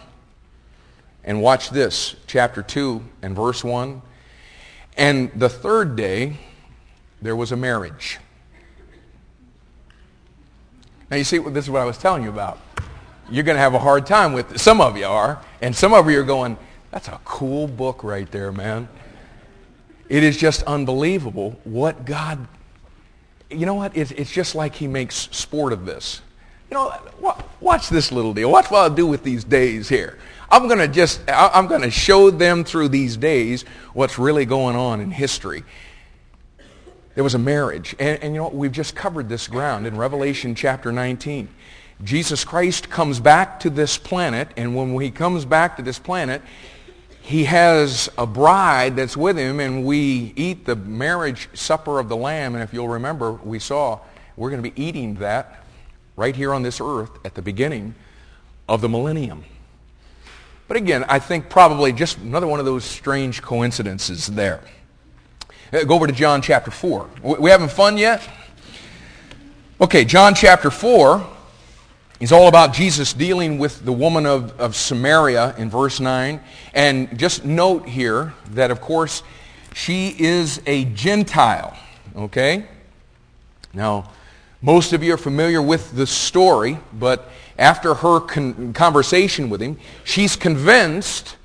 [1.23, 4.01] And watch this, chapter 2 and verse 1.
[4.97, 6.39] And the third day,
[7.21, 8.19] there was a marriage.
[11.11, 12.59] Now you see, this is what I was telling you about.
[13.31, 14.59] You're going to have a hard time with it.
[14.59, 15.43] Some of you are.
[15.61, 16.57] And some of you are going,
[16.91, 18.89] that's a cool book right there, man.
[20.09, 22.47] It is just unbelievable what God,
[23.51, 23.97] you know what?
[23.97, 26.23] It's, it's just like he makes sport of this.
[26.71, 28.51] You know, watch this little deal.
[28.51, 30.19] Watch what I'll do with these days here.
[30.51, 34.77] I'm going to just, I'm going to show them through these days what's really going
[34.77, 35.65] on in history.
[37.15, 37.97] There was a marriage.
[37.99, 38.55] And, and you know what?
[38.55, 41.49] We've just covered this ground in Revelation chapter 19.
[42.05, 46.43] Jesus Christ comes back to this planet, and when he comes back to this planet,
[47.23, 52.17] he has a bride that's with him, and we eat the marriage supper of the
[52.17, 52.55] Lamb.
[52.55, 53.99] And if you'll remember, we saw
[54.37, 55.65] we're going to be eating that
[56.17, 57.95] right here on this earth at the beginning
[58.69, 59.45] of the millennium.
[60.69, 64.61] But again, I think probably just another one of those strange coincidences there.
[65.73, 67.09] Uh, go over to John chapter 4.
[67.39, 68.29] We having fun yet?
[69.81, 71.27] Okay, John chapter 4
[72.19, 76.41] is all about Jesus dealing with the woman of, of Samaria in verse 9.
[76.73, 79.23] And just note here that, of course,
[79.75, 81.77] she is a Gentile.
[82.17, 82.67] Okay?
[83.75, 84.11] Now,
[84.63, 89.79] most of you are familiar with the story, but after her con- conversation with him,
[90.05, 91.37] she's convinced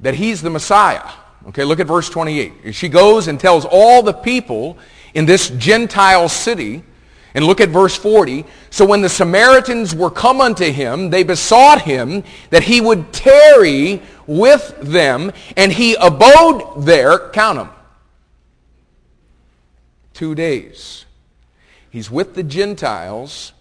[0.00, 1.08] that he's the Messiah.
[1.48, 2.74] Okay, look at verse 28.
[2.74, 4.76] She goes and tells all the people
[5.14, 6.82] in this Gentile city,
[7.34, 8.44] and look at verse 40.
[8.70, 14.02] So when the Samaritans were come unto him, they besought him that he would tarry
[14.26, 17.70] with them, and he abode there, count them,
[20.12, 21.04] two days.
[21.90, 23.52] He's with the Gentiles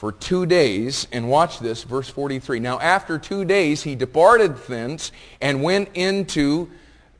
[0.00, 1.06] for two days.
[1.12, 2.58] And watch this, verse 43.
[2.58, 6.70] Now after two days he departed thence and went into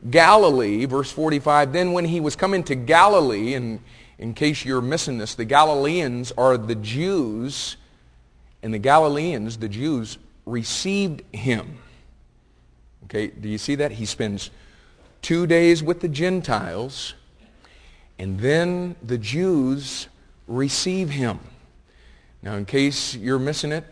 [0.09, 1.75] Galilee, verse 45.
[1.75, 3.81] Then when he was coming to Galilee, and
[4.19, 7.77] in case you're missing this, the Galileans are the Jews,
[8.63, 10.17] and the Galileans, the Jews,
[10.47, 11.77] received him.
[13.05, 13.93] Okay, do you see that?
[13.93, 14.51] He spends
[15.21, 17.13] two days with the Gentiles,
[18.19, 20.09] and then the Jews
[20.47, 21.41] receive him.
[22.43, 23.85] Now, in case you're missing it,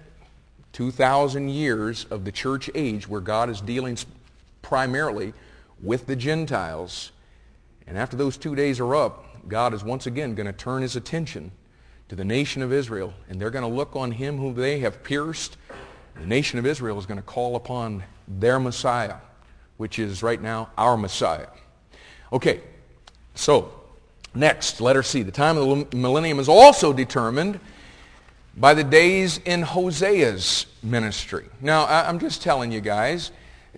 [0.73, 3.99] 2,000 years of the church age where God is dealing
[4.63, 5.33] primarily
[5.83, 7.13] with the Gentiles.
[7.87, 10.97] And after those two days are up, God is once again going to turn his
[10.97, 11.53] attention
[12.09, 15.03] to the nation of Israel, and they're going to look on him whom they have
[15.03, 15.57] pierced.
[16.19, 19.17] The nation of Israel is going to call upon their Messiah,
[19.77, 21.49] which is right now our Messiah.
[22.33, 22.61] Okay,
[23.35, 23.73] so
[24.35, 25.23] next, letter C.
[25.23, 27.61] The time of the millennium is also determined
[28.59, 31.47] by the days in Hosea's ministry.
[31.61, 33.31] Now, I'm just telling you guys,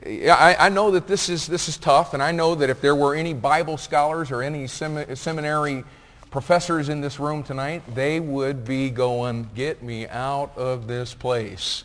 [0.06, 2.96] I, I, know that this is, this is tough, and I know that if there
[2.96, 5.84] were any Bible scholars or any sem- seminary
[6.30, 11.84] professors in this room tonight, they would be going, get me out of this place.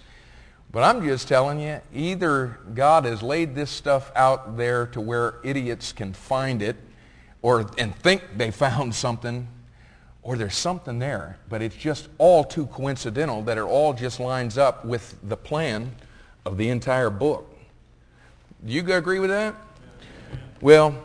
[0.72, 5.36] But I'm just telling you, either God has laid this stuff out there to where
[5.44, 6.78] idiots can find it
[7.42, 9.48] or and think they found something,
[10.26, 14.58] or there's something there, but it's just all too coincidental that it all just lines
[14.58, 15.94] up with the plan
[16.46, 17.48] of the entire book.
[18.66, 19.54] Do you agree with that?
[20.62, 20.96] Well,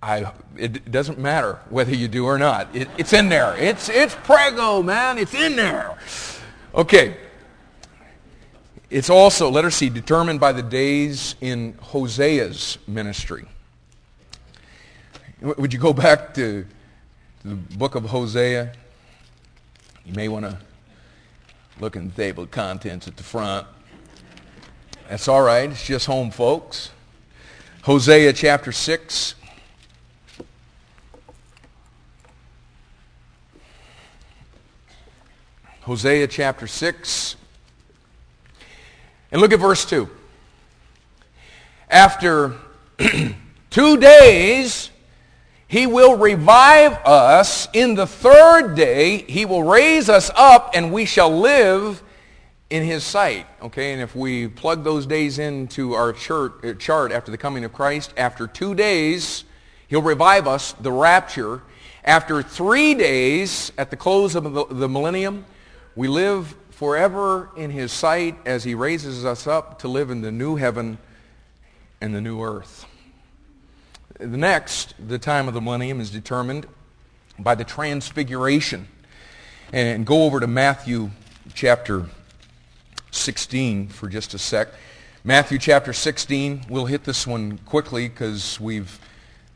[0.00, 2.68] I, it doesn't matter whether you do or not.
[2.72, 3.56] It, it's in there.
[3.56, 5.18] It's, it's prego, man.
[5.18, 5.98] It's in there.
[6.76, 7.16] Okay.
[8.90, 13.44] It's also, let us see, determined by the days in Hosea's ministry.
[15.40, 16.64] Would you go back to
[17.44, 18.72] the book of Hosea?
[20.04, 20.58] You may want to
[21.80, 23.66] look in the table of contents at the front.
[25.08, 25.70] That's all right.
[25.70, 26.90] It's just home, folks.
[27.82, 29.34] Hosea chapter 6.
[35.80, 37.36] Hosea chapter 6.
[39.32, 40.08] And look at verse 2.
[41.90, 42.54] After
[43.70, 44.91] two days,
[45.72, 47.66] he will revive us.
[47.72, 52.02] In the third day, he will raise us up, and we shall live
[52.68, 53.46] in his sight.
[53.62, 57.72] Okay, and if we plug those days into our chart, uh, after the coming of
[57.72, 59.44] Christ, after two days,
[59.88, 61.62] he'll revive us, the rapture.
[62.04, 65.46] After three days, at the close of the millennium,
[65.96, 70.32] we live forever in his sight as he raises us up to live in the
[70.32, 70.98] new heaven
[72.02, 72.84] and the new earth.
[74.18, 76.66] The next, the time of the millennium, is determined
[77.38, 78.88] by the transfiguration.
[79.72, 81.10] And go over to Matthew
[81.54, 82.06] chapter
[83.10, 84.68] 16 for just a sec.
[85.24, 89.00] Matthew chapter 16, we'll hit this one quickly because we've,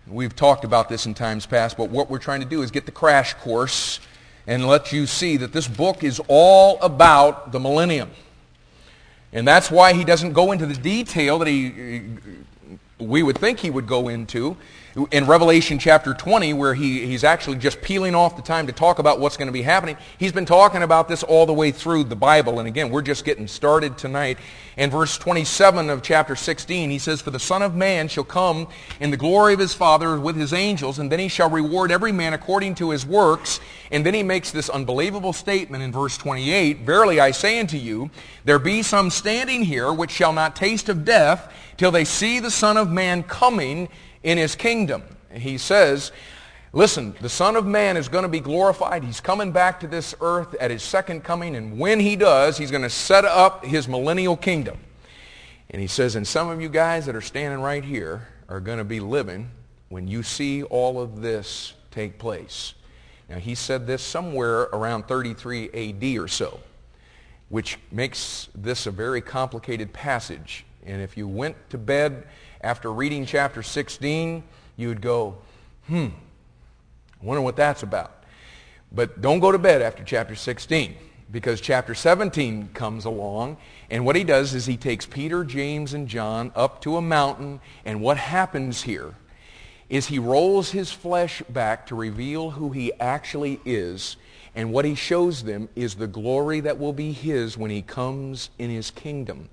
[0.06, 2.86] we've talked about this in times past, but what we're trying to do is get
[2.86, 4.00] the crash course
[4.46, 8.10] and let you see that this book is all about the millennium.
[9.32, 12.02] And that's why he doesn't go into the detail that he,
[12.98, 14.56] we would think he would go into
[15.10, 18.98] in Revelation chapter 20, where he, he's actually just peeling off the time to talk
[18.98, 19.98] about what's going to be happening.
[20.16, 22.60] He's been talking about this all the way through the Bible.
[22.60, 24.38] And again, we're just getting started tonight.
[24.78, 28.68] In verse 27 of chapter 16, he says, For the Son of Man shall come
[28.98, 32.12] in the glory of his Father with his angels, and then he shall reward every
[32.12, 33.60] man according to his works.
[33.90, 38.10] And then he makes this unbelievable statement in verse 28, Verily I say unto you,
[38.46, 42.50] there be some standing here which shall not taste of death till they see the
[42.50, 43.88] Son of Man coming
[44.26, 45.04] in his kingdom.
[45.32, 46.10] He says,
[46.72, 49.04] listen, the Son of Man is going to be glorified.
[49.04, 52.72] He's coming back to this earth at his second coming, and when he does, he's
[52.72, 54.78] going to set up his millennial kingdom.
[55.70, 58.78] And he says, and some of you guys that are standing right here are going
[58.78, 59.48] to be living
[59.90, 62.74] when you see all of this take place.
[63.28, 66.58] Now, he said this somewhere around 33 AD or so,
[67.48, 70.64] which makes this a very complicated passage.
[70.84, 72.26] And if you went to bed
[72.60, 74.42] after reading chapter 16,
[74.76, 75.36] you would go,
[75.86, 76.08] hmm,
[77.20, 78.24] I wonder what that's about.
[78.92, 80.96] But don't go to bed after chapter 16
[81.30, 83.56] because chapter 17 comes along
[83.90, 87.60] and what he does is he takes Peter, James, and John up to a mountain
[87.84, 89.14] and what happens here
[89.88, 94.16] is he rolls his flesh back to reveal who he actually is
[94.54, 98.50] and what he shows them is the glory that will be his when he comes
[98.58, 99.48] in his kingdom.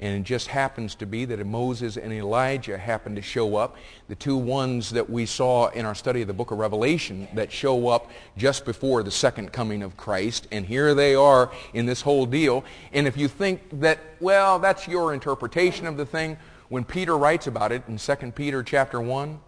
[0.00, 3.76] And it just happens to be that Moses and Elijah happen to show up,
[4.06, 7.50] the two ones that we saw in our study of the book of Revelation that
[7.50, 10.46] show up just before the second coming of Christ.
[10.52, 12.64] And here they are in this whole deal.
[12.92, 16.36] And if you think that, well, that's your interpretation of the thing,
[16.68, 19.40] when Peter writes about it in 2 Peter chapter 1,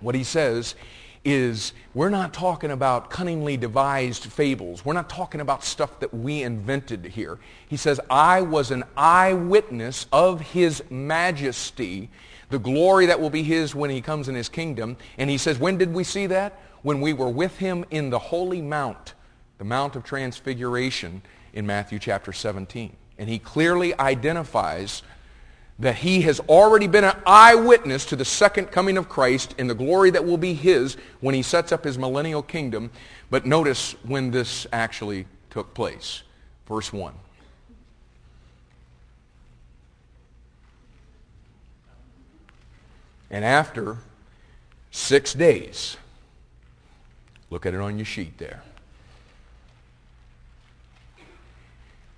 [0.00, 0.76] what he says
[1.32, 4.84] is we're not talking about cunningly devised fables.
[4.84, 7.38] We're not talking about stuff that we invented here.
[7.68, 12.08] He says, I was an eyewitness of his majesty,
[12.50, 14.96] the glory that will be his when he comes in his kingdom.
[15.18, 16.60] And he says, when did we see that?
[16.82, 19.14] When we were with him in the holy mount,
[19.58, 21.22] the Mount of Transfiguration
[21.52, 22.96] in Matthew chapter 17.
[23.18, 25.02] And he clearly identifies
[25.78, 29.74] that he has already been an eyewitness to the second coming of Christ and the
[29.74, 32.90] glory that will be his when he sets up his millennial kingdom.
[33.30, 36.22] But notice when this actually took place.
[36.66, 37.14] Verse 1.
[43.30, 43.98] And after
[44.90, 45.96] six days,
[47.50, 48.62] look at it on your sheet there.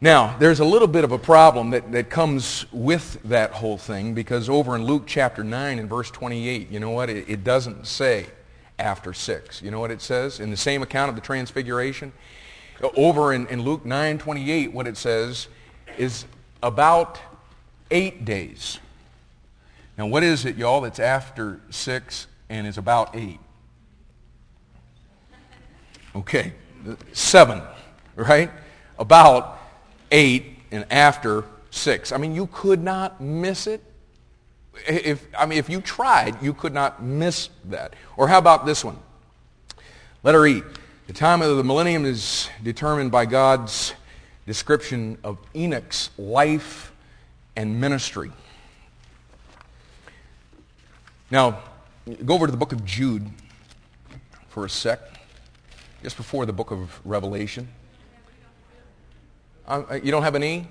[0.02, 4.14] Now, there's a little bit of a problem that, that comes with that whole thing
[4.14, 7.10] because over in Luke chapter 9 and verse 28, you know what?
[7.10, 8.26] It, it doesn't say
[8.78, 9.60] after 6.
[9.60, 10.40] You know what it says?
[10.40, 12.12] In the same account of the transfiguration?
[12.96, 15.48] Over in, in Luke 9, 28, what it says
[15.98, 16.24] is
[16.62, 17.20] about
[17.90, 18.78] eight days.
[19.98, 23.38] Now, what is it, y'all, that's after 6 and is about 8?
[26.16, 26.54] Okay,
[27.12, 27.60] 7,
[28.16, 28.50] right?
[28.98, 29.59] About
[30.10, 32.12] 8 and after 6.
[32.12, 33.82] I mean, you could not miss it.
[34.86, 37.94] If, I mean, if you tried, you could not miss that.
[38.16, 38.98] Or how about this one?
[40.22, 40.62] Letter E.
[41.06, 43.94] The time of the millennium is determined by God's
[44.46, 46.92] description of Enoch's life
[47.56, 48.30] and ministry.
[51.30, 51.62] Now,
[52.24, 53.28] go over to the book of Jude
[54.48, 55.00] for a sec,
[56.02, 57.68] just before the book of Revelation.
[59.70, 60.66] Um, uh, you don't have an E?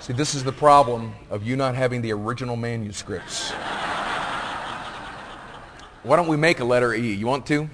[0.00, 3.52] See, this is the problem of you not having the original manuscripts.
[6.02, 7.14] Why don't we make a letter E?
[7.14, 7.70] You want to?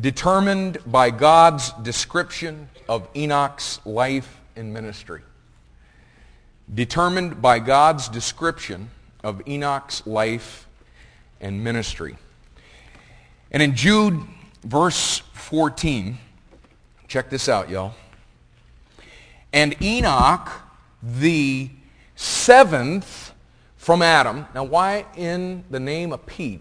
[0.00, 5.20] Determined by God's description of Enoch's life and ministry.
[6.74, 8.88] Determined by God's description
[9.22, 10.66] of Enoch's life
[11.42, 12.16] and ministry.
[13.50, 14.20] And in Jude,
[14.62, 16.18] verse 14,
[17.06, 17.94] check this out, y'all.
[19.52, 20.50] And Enoch,
[21.02, 21.70] the
[22.14, 23.32] seventh
[23.76, 24.46] from Adam.
[24.54, 26.60] Now, why in the name of Pete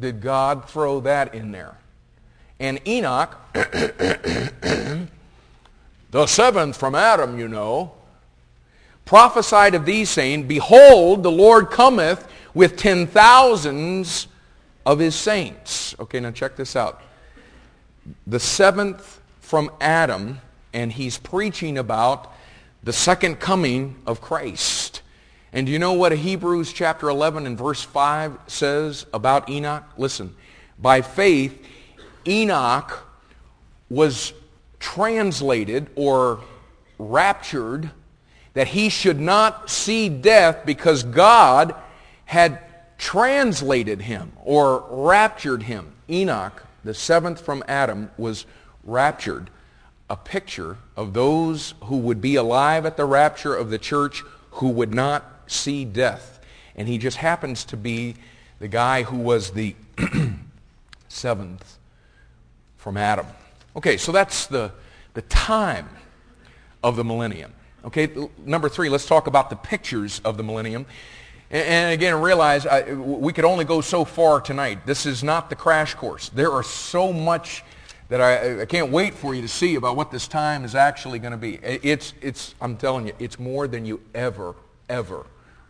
[0.00, 1.76] did God throw that in there?
[2.58, 5.06] And Enoch, the
[6.26, 7.92] seventh from Adam, you know,
[9.04, 14.26] prophesied of these, saying, Behold, the Lord cometh with ten thousands
[14.86, 15.96] of his saints.
[15.98, 17.02] Okay, now check this out.
[18.26, 20.40] The seventh from Adam,
[20.72, 22.32] and he's preaching about
[22.84, 25.02] the second coming of Christ.
[25.52, 29.84] And do you know what Hebrews chapter 11 and verse 5 says about Enoch?
[29.98, 30.36] Listen,
[30.78, 31.66] by faith,
[32.26, 33.08] Enoch
[33.90, 34.32] was
[34.78, 36.40] translated or
[36.98, 37.90] raptured
[38.54, 41.74] that he should not see death because God
[42.24, 42.60] had
[42.98, 45.92] translated him or raptured him.
[46.08, 48.46] Enoch, the seventh from Adam, was
[48.84, 49.50] raptured,
[50.08, 54.22] a picture of those who would be alive at the rapture of the church
[54.52, 56.40] who would not see death.
[56.76, 58.14] And he just happens to be
[58.58, 59.74] the guy who was the
[61.08, 61.78] seventh
[62.76, 63.26] from Adam.
[63.74, 64.72] Okay, so that's the,
[65.14, 65.88] the time
[66.82, 67.52] of the millennium.
[67.84, 68.08] Okay,
[68.44, 70.86] number three, let's talk about the pictures of the millennium.
[71.50, 74.84] And again, realize I, we could only go so far tonight.
[74.84, 76.28] This is not the crash course.
[76.30, 77.62] There are so much
[78.08, 81.18] that I, I can't wait for you to see about what this time is actually
[81.18, 81.56] going to be.
[81.56, 84.54] It's, it's, I'm telling you, it's more than you ever,
[84.88, 85.26] ever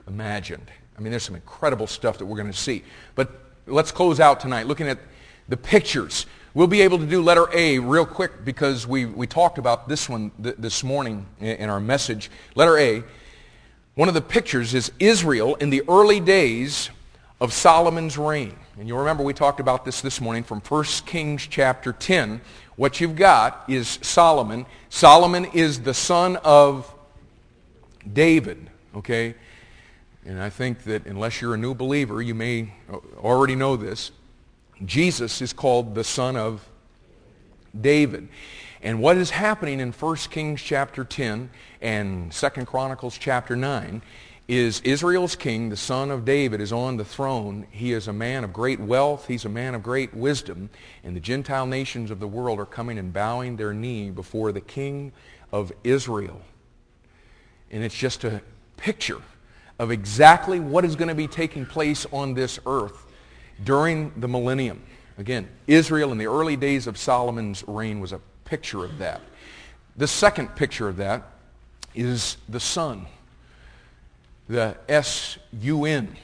[0.07, 0.71] imagined.
[0.97, 2.83] I mean, there's some incredible stuff that we're going to see.
[3.15, 3.31] But
[3.67, 4.99] let's close out tonight looking at
[5.49, 6.27] the pictures.
[6.55, 10.09] We'll be able to do letter A real quick because we, we talked about this
[10.09, 12.31] one th- this morning in, in our message.
[12.55, 13.05] Letter A
[13.97, 16.91] one of the pictures is Israel in the early days
[17.41, 18.55] of Solomon's reign.
[18.79, 22.43] And you'll remember we talked about this this morning from 1 Kings chapter 10.
[22.77, 24.67] What you've got is Solomon.
[24.91, 26.93] Solomon is the son of
[28.13, 29.35] David, okay?
[30.27, 32.75] And I think that unless you're a new believer, you may
[33.17, 34.11] already know this.
[34.85, 36.69] Jesus is called the son of
[37.79, 38.29] David.
[38.83, 41.51] And what is happening in 1 Kings chapter 10
[41.81, 44.03] and 2 Chronicles chapter 9
[44.49, 47.67] is Israel's king, the son of David, is on the throne.
[47.71, 49.27] He is a man of great wealth.
[49.27, 50.71] He's a man of great wisdom.
[51.03, 54.61] And the Gentile nations of the world are coming and bowing their knee before the
[54.61, 55.13] king
[55.53, 56.41] of Israel.
[57.71, 58.41] And it's just a
[58.77, 59.21] picture
[59.79, 63.05] of exactly what is going to be taking place on this earth
[63.65, 64.83] during the millennium.
[65.19, 69.21] Again, Israel in the early days of Solomon's reign was a picture of that.
[69.97, 71.31] The second picture of that
[71.95, 73.07] is the sun,
[74.49, 76.17] the S-U-N.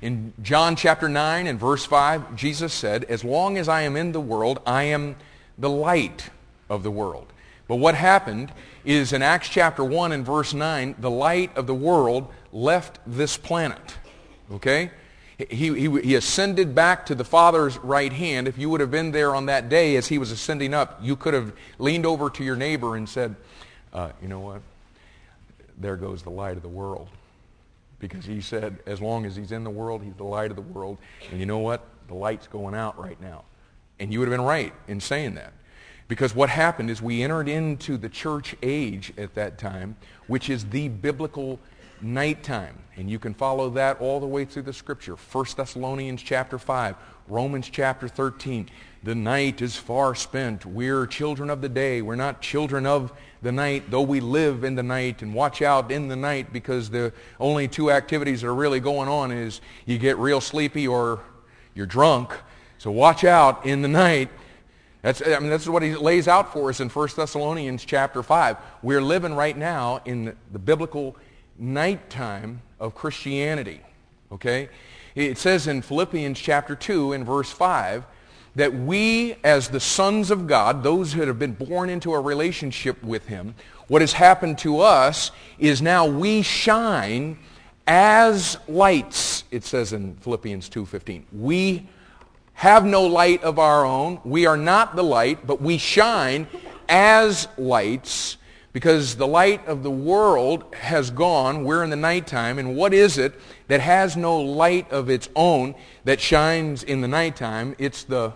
[0.00, 4.12] In John chapter 9 and verse 5, Jesus said, As long as I am in
[4.12, 5.16] the world, I am
[5.58, 6.30] the light
[6.68, 7.32] of the world.
[7.68, 8.52] But what happened
[8.84, 13.36] is in Acts chapter 1 and verse 9, the light of the world left this
[13.36, 13.96] planet.
[14.50, 14.90] Okay?
[15.50, 18.46] He, he, he, ascended back to the Father's right hand.
[18.46, 21.16] If you would have been there on that day as he was ascending up, you
[21.16, 23.36] could have leaned over to your neighbor and said,
[23.92, 24.62] uh, you know what?
[25.78, 27.08] There goes the light of the world.
[27.98, 30.62] Because he said, as long as he's in the world, he's the light of the
[30.62, 30.98] world.
[31.30, 31.86] And you know what?
[32.08, 33.44] The light's going out right now.
[34.00, 35.52] And you would have been right in saying that.
[36.08, 40.66] Because what happened is we entered into the church age at that time, which is
[40.66, 41.58] the biblical
[42.02, 42.78] nighttime.
[42.96, 45.14] And you can follow that all the way through the scripture.
[45.14, 46.96] 1 Thessalonians chapter 5,
[47.28, 48.68] Romans chapter 13.
[49.04, 50.64] The night is far spent.
[50.64, 52.02] We're children of the day.
[52.02, 55.90] We're not children of the night, though we live in the night and watch out
[55.90, 59.98] in the night because the only two activities that are really going on is you
[59.98, 61.20] get real sleepy or
[61.74, 62.32] you're drunk.
[62.78, 64.28] So watch out in the night.
[65.02, 68.56] That's, I mean, that's what he lays out for us in 1 Thessalonians chapter 5.
[68.82, 71.16] We're living right now in the biblical
[71.58, 73.80] nighttime of Christianity.
[74.30, 74.68] Okay?
[75.14, 78.04] It says in Philippians chapter 2 in verse 5
[78.54, 83.02] that we as the sons of God, those who have been born into a relationship
[83.02, 83.54] with him,
[83.88, 87.38] what has happened to us is now we shine
[87.86, 91.24] as lights, it says in Philippians 2.15.
[91.32, 91.88] We
[92.54, 94.20] have no light of our own.
[94.24, 96.46] We are not the light, but we shine
[96.88, 98.36] as lights
[98.72, 101.64] because the light of the world has gone.
[101.64, 102.58] We're in the nighttime.
[102.58, 103.34] And what is it
[103.68, 107.76] that has no light of its own that shines in the nighttime?
[107.78, 108.32] It's the,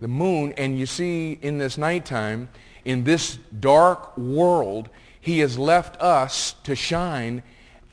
[0.00, 0.52] the moon.
[0.56, 2.48] And you see in this nighttime,
[2.84, 4.88] in this dark world,
[5.20, 7.42] he has left us to shine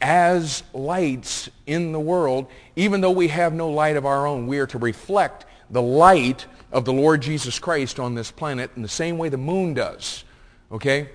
[0.01, 2.45] as lights in the world.
[2.76, 6.45] Even though we have no light of our own, we are to reflect the light
[6.72, 10.24] of the Lord Jesus Christ on this planet in the same way the moon does.
[10.72, 11.09] Okay?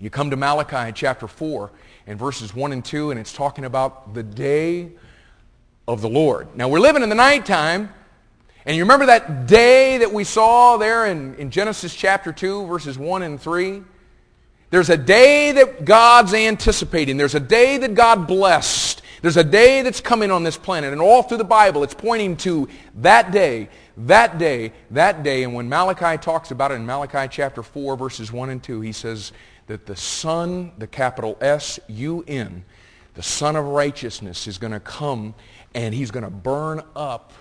[0.00, 1.70] You come to Malachi chapter 4
[2.06, 4.92] and verses 1 and 2, and it's talking about the day
[5.86, 6.48] of the Lord.
[6.56, 7.92] Now, we're living in the nighttime,
[8.64, 12.96] and you remember that day that we saw there in, in Genesis chapter 2, verses
[12.96, 13.82] 1 and 3?
[14.70, 17.18] There's a day that God's anticipating.
[17.18, 19.02] There's a day that God blessed.
[19.20, 20.92] There's a day that's coming on this planet.
[20.92, 25.42] And all through the Bible, it's pointing to that day, that day, that day.
[25.42, 28.92] And when Malachi talks about it in Malachi chapter 4, verses 1 and 2, he
[28.92, 29.32] says,
[29.70, 32.64] that the Sun, the capital S-U-N,
[33.14, 35.32] the Sun of Righteousness is going to come
[35.76, 37.32] and he's going to burn up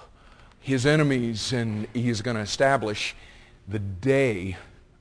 [0.59, 3.15] his enemies and he's going to establish
[3.67, 4.57] the day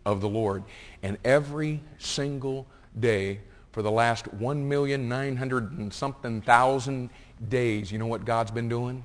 [0.06, 0.64] of the Lord.
[1.02, 2.66] And every single
[2.98, 3.40] day
[3.72, 7.10] for the last 1,900 and something thousand
[7.46, 9.04] days, you know what God's been doing?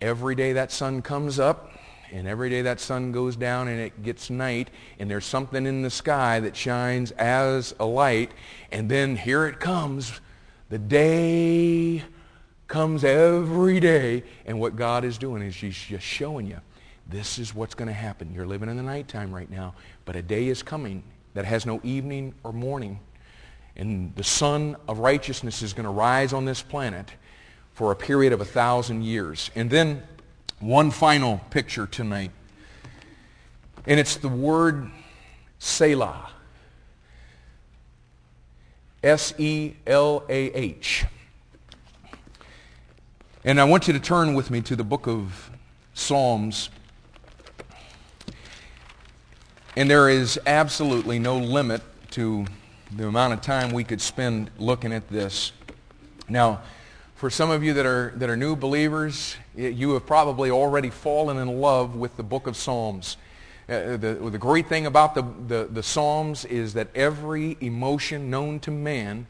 [0.00, 1.70] Every day that sun comes up,
[2.12, 5.82] and every day that sun goes down and it gets night, and there's something in
[5.82, 8.32] the sky that shines as a light,
[8.72, 10.20] and then here it comes.
[10.70, 12.02] The day
[12.66, 16.60] comes every day, and what God is doing is He's just showing you
[17.08, 18.32] this is what's going to happen.
[18.34, 21.02] You're living in the nighttime right now, but a day is coming
[21.34, 23.00] that has no evening or morning.
[23.76, 27.10] And the sun of righteousness is going to rise on this planet
[27.72, 29.50] for a period of a thousand years.
[29.54, 30.02] And then
[30.60, 32.30] one final picture tonight.
[33.86, 34.90] And it's the word
[35.58, 36.30] Selah.
[39.02, 39.76] S-E-L-A-H.
[43.44, 45.50] And I want you to turn with me to the book of
[45.94, 46.70] Psalms.
[49.76, 52.46] And there is absolutely no limit to
[52.96, 55.52] the amount of time we could spend looking at this.
[56.28, 56.62] Now,
[57.14, 61.36] for some of you that are, that are new believers, you have probably already fallen
[61.38, 63.16] in love with the book of Psalms.
[63.68, 68.60] Uh, the, the great thing about the, the, the Psalms is that every emotion known
[68.60, 69.26] to man,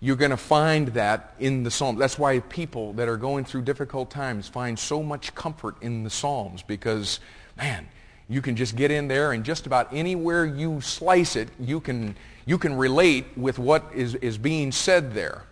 [0.00, 1.98] you're going to find that in the Psalms.
[1.98, 6.10] That's why people that are going through difficult times find so much comfort in the
[6.10, 7.20] Psalms because,
[7.56, 7.88] man,
[8.28, 12.16] you can just get in there and just about anywhere you slice it, you can,
[12.44, 15.44] you can relate with what is, is being said there.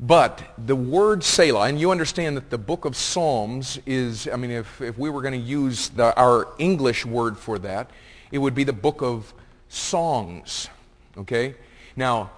[0.00, 4.50] But the word Selah, and you understand that the book of Psalms is, I mean,
[4.50, 7.90] if, if we were going to use the, our English word for that,
[8.32, 9.32] it would be the book of
[9.68, 10.68] songs.
[11.16, 11.54] Okay?
[11.94, 12.32] Now,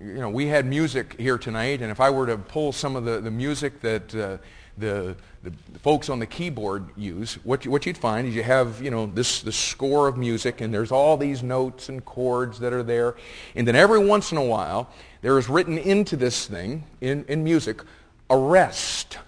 [0.00, 3.04] you know, we had music here tonight, and if I were to pull some of
[3.04, 4.38] the, the music that uh,
[4.78, 8.80] the, the, folks on the keyboard use, what, you, what you'd find is you have,
[8.82, 12.72] you know, this, this score of music, and there's all these notes and chords that
[12.72, 13.16] are there.
[13.54, 17.44] And then every once in a while, there is written into this thing, in, in
[17.44, 17.82] music,
[18.30, 19.18] a rest.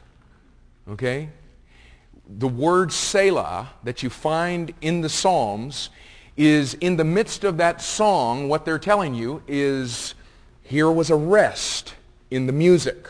[0.89, 1.29] Okay?
[2.29, 5.91] The word Selah that you find in the Psalms
[6.37, 10.15] is in the midst of that song, what they're telling you is
[10.63, 11.95] here was a rest
[12.31, 13.09] in the music.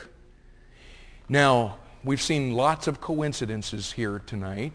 [1.28, 4.72] Now, we've seen lots of coincidences here tonight.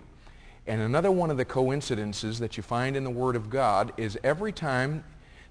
[0.65, 4.17] And another one of the coincidences that you find in the Word of God is
[4.23, 5.03] every time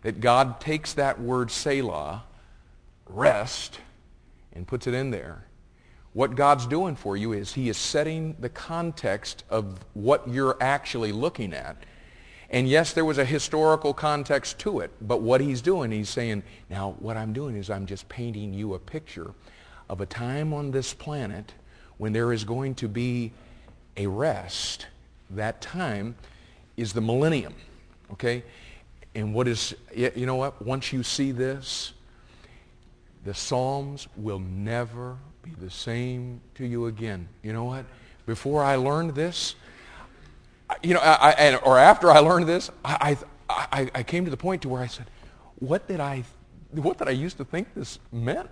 [0.02, 2.24] that God takes that word Selah,
[3.06, 3.80] rest,
[4.52, 5.44] and puts it in there,
[6.12, 11.12] what God's doing for you is he is setting the context of what you're actually
[11.12, 11.76] looking at.
[12.50, 16.42] And yes, there was a historical context to it, but what he's doing, he's saying,
[16.70, 19.32] now what I'm doing is I'm just painting you a picture
[19.88, 21.52] of a time on this planet
[21.98, 23.32] when there is going to be
[23.96, 24.86] a rest.
[25.30, 26.14] That time
[26.76, 27.54] is the millennium,
[28.12, 28.44] okay?
[29.14, 30.64] And what is, you know what?
[30.64, 31.92] Once you see this,
[33.24, 37.28] the Psalms will never be the same to you again.
[37.42, 37.84] You know what?
[38.26, 39.54] Before I learned this,
[40.82, 43.16] you know, I, I, or after I learned this, I,
[43.48, 45.06] I, I came to the point to where I said,
[45.56, 46.24] what did I,
[46.70, 48.48] what did I used to think this meant?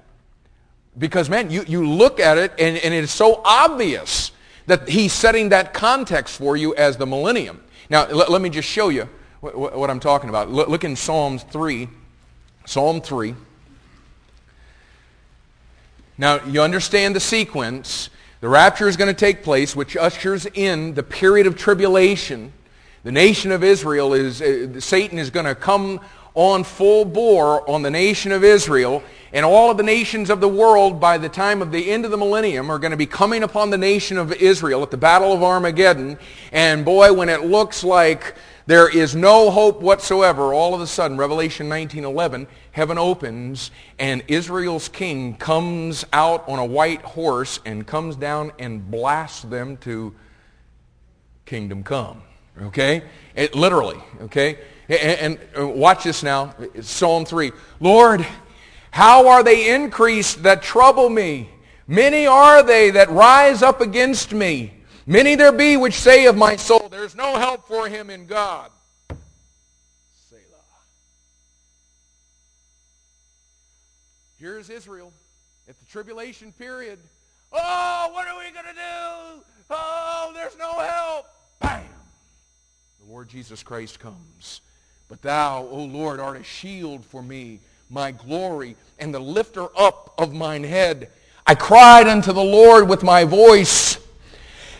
[0.98, 4.32] Because, man, you, you look at it and, and it is so obvious
[4.66, 7.62] that he's setting that context for you as the millennium.
[7.90, 9.08] Now, let, let me just show you
[9.40, 10.50] what, what, I'm talking about.
[10.50, 11.88] Look, look in Psalms 3.
[12.64, 13.34] Psalm 3.
[16.18, 18.10] Now, you understand the sequence.
[18.40, 22.52] The rapture is going to take place, which ushers in the period of tribulation.
[23.04, 26.00] The nation of Israel is, uh, Satan is going to come
[26.34, 29.02] on full bore on the nation of Israel.
[29.36, 32.10] And all of the nations of the world by the time of the end of
[32.10, 35.30] the millennium are going to be coming upon the nation of Israel at the Battle
[35.30, 36.18] of Armageddon.
[36.52, 38.34] And boy, when it looks like
[38.64, 40.54] there is no hope whatsoever.
[40.54, 46.64] All of a sudden, Revelation 19:11, heaven opens and Israel's king comes out on a
[46.64, 50.14] white horse and comes down and blasts them to
[51.44, 52.22] kingdom come.
[52.62, 53.02] Okay?
[53.34, 54.60] It, literally, okay?
[54.88, 56.54] And, and watch this now.
[56.80, 57.52] Psalm 3.
[57.80, 58.26] Lord,
[58.96, 61.50] how are they increased that trouble me?
[61.86, 64.72] Many are they that rise up against me.
[65.06, 68.70] Many there be which say of my soul, There's no help for him in God.
[70.30, 70.40] Selah.
[74.38, 75.12] Here's Israel
[75.68, 76.98] at the tribulation period.
[77.52, 79.44] Oh, what are we going to do?
[79.68, 81.26] Oh, there's no help.
[81.60, 81.84] Bam!
[83.04, 84.62] The Lord Jesus Christ comes.
[85.08, 90.14] But thou, O Lord, art a shield for me, my glory, and the lifter up
[90.18, 91.10] of mine head.
[91.46, 93.98] I cried unto the Lord with my voice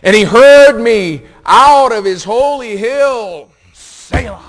[0.03, 3.51] and he heard me out of his holy hill.
[3.73, 4.43] Selah.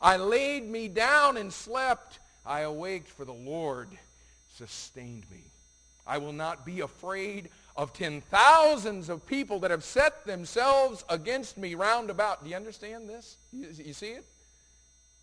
[0.00, 2.20] I laid me down and slept.
[2.46, 3.88] I awaked for the Lord
[4.48, 5.50] sustained me.
[6.06, 11.58] I will not be afraid of ten thousands of people that have set themselves against
[11.58, 12.42] me round about.
[12.42, 13.36] Do you understand this?
[13.52, 14.24] You, see it?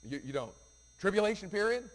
[0.07, 0.53] You, you, don't.
[0.99, 1.89] Tribulation period?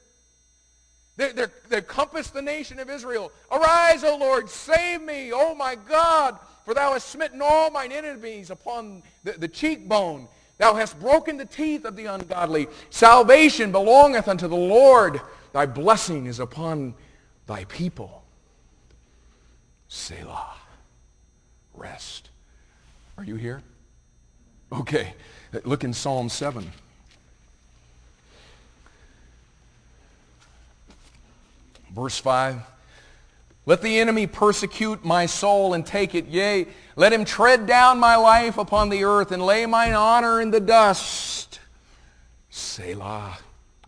[1.20, 3.30] They're, they're, they've compassed the nation of Israel.
[3.52, 6.38] Arise, O Lord, save me, O my God.
[6.64, 10.28] For thou hast smitten all mine enemies upon the, the cheekbone.
[10.56, 12.68] Thou hast broken the teeth of the ungodly.
[12.88, 15.20] Salvation belongeth unto the Lord.
[15.52, 16.94] Thy blessing is upon
[17.46, 18.24] thy people.
[19.88, 20.54] Selah.
[21.74, 22.30] Rest.
[23.18, 23.62] Are you here?
[24.72, 25.12] Okay.
[25.64, 26.72] Look in Psalm 7.
[31.95, 32.62] Verse 5.
[33.66, 36.26] Let the enemy persecute my soul and take it.
[36.26, 36.66] Yea,
[36.97, 40.61] let him tread down my life upon the earth and lay mine honor in the
[40.61, 41.61] dust.
[42.49, 43.38] Selah.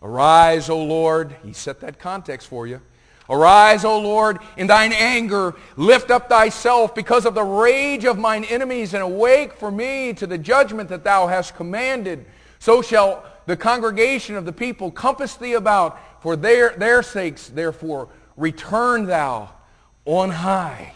[0.01, 1.35] Arise, O Lord.
[1.43, 2.81] He set that context for you.
[3.29, 5.55] Arise, O Lord, in thine anger.
[5.77, 10.27] Lift up thyself because of the rage of mine enemies and awake for me to
[10.27, 12.25] the judgment that thou hast commanded.
[12.59, 15.99] So shall the congregation of the people compass thee about.
[16.21, 19.49] For their, their sakes, therefore, return thou
[20.05, 20.93] on high.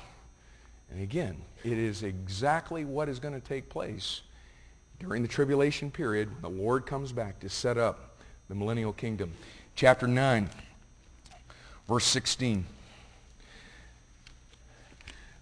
[0.92, 4.22] And again, it is exactly what is going to take place
[5.00, 8.18] during the tribulation period when the Lord comes back to set up
[8.48, 9.34] the millennial kingdom.
[9.76, 10.50] Chapter 9,
[11.88, 12.66] verse 16.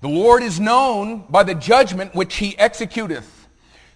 [0.02, 3.28] The Lord is known by the judgment which he executeth.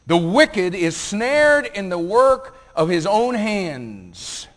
[0.07, 4.47] The wicked is snared in the work of his own hands.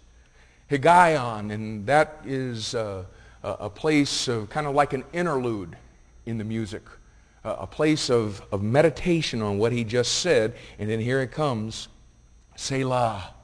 [0.71, 2.75] Higgaion, and that is...
[2.75, 3.05] Uh,
[3.43, 5.77] a, place of kind of like an interlude
[6.27, 6.83] in the music,
[7.45, 11.89] a place of, of meditation on what he just said, and then here it comes,
[12.55, 13.35] Selah.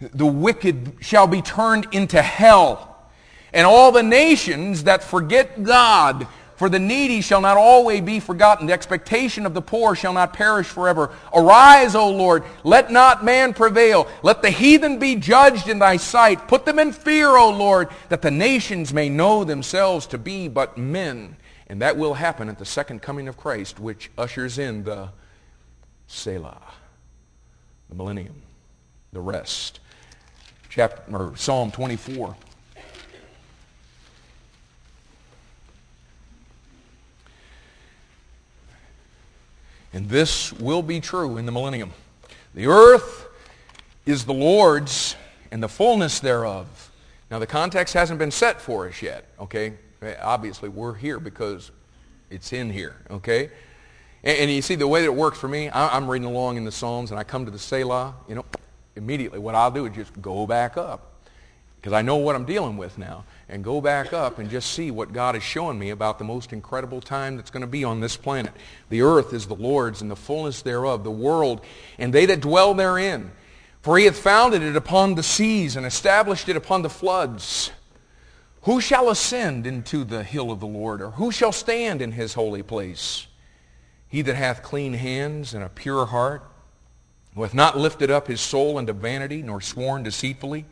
[0.00, 3.08] The wicked shall be turned into hell,
[3.52, 6.26] and all the nations that forget God
[6.56, 8.66] For the needy shall not always be forgotten.
[8.66, 11.10] The expectation of the poor shall not perish forever.
[11.34, 12.44] Arise, O Lord.
[12.64, 14.08] Let not man prevail.
[14.22, 16.48] Let the heathen be judged in thy sight.
[16.48, 20.78] Put them in fear, O Lord, that the nations may know themselves to be but
[20.78, 21.36] men.
[21.66, 25.10] And that will happen at the second coming of Christ, which ushers in the
[26.06, 26.62] Selah,
[27.88, 28.42] the millennium,
[29.12, 29.80] the rest.
[30.70, 32.36] Chapter, Psalm 24.
[39.96, 41.90] And this will be true in the millennium.
[42.54, 43.28] The earth
[44.04, 45.16] is the Lord's
[45.50, 46.90] and the fullness thereof.
[47.30, 49.72] Now the context hasn't been set for us yet, okay?
[50.20, 51.70] Obviously we're here because
[52.28, 53.48] it's in here, okay?
[54.22, 56.58] And, and you see the way that it works for me, I, I'm reading along
[56.58, 58.44] in the Psalms and I come to the Selah, you know,
[58.96, 61.15] immediately what I'll do is just go back up
[61.86, 64.90] because I know what I'm dealing with now and go back up and just see
[64.90, 68.00] what God is showing me about the most incredible time that's going to be on
[68.00, 68.52] this planet.
[68.88, 71.60] The earth is the Lord's and the fullness thereof, the world,
[71.96, 73.30] and they that dwell therein.
[73.82, 77.70] For he hath founded it upon the seas and established it upon the floods.
[78.62, 82.34] Who shall ascend into the hill of the Lord, or who shall stand in his
[82.34, 83.28] holy place?
[84.08, 86.42] He that hath clean hands and a pure heart,
[87.36, 90.66] who hath not lifted up his soul unto vanity, nor sworn deceitfully,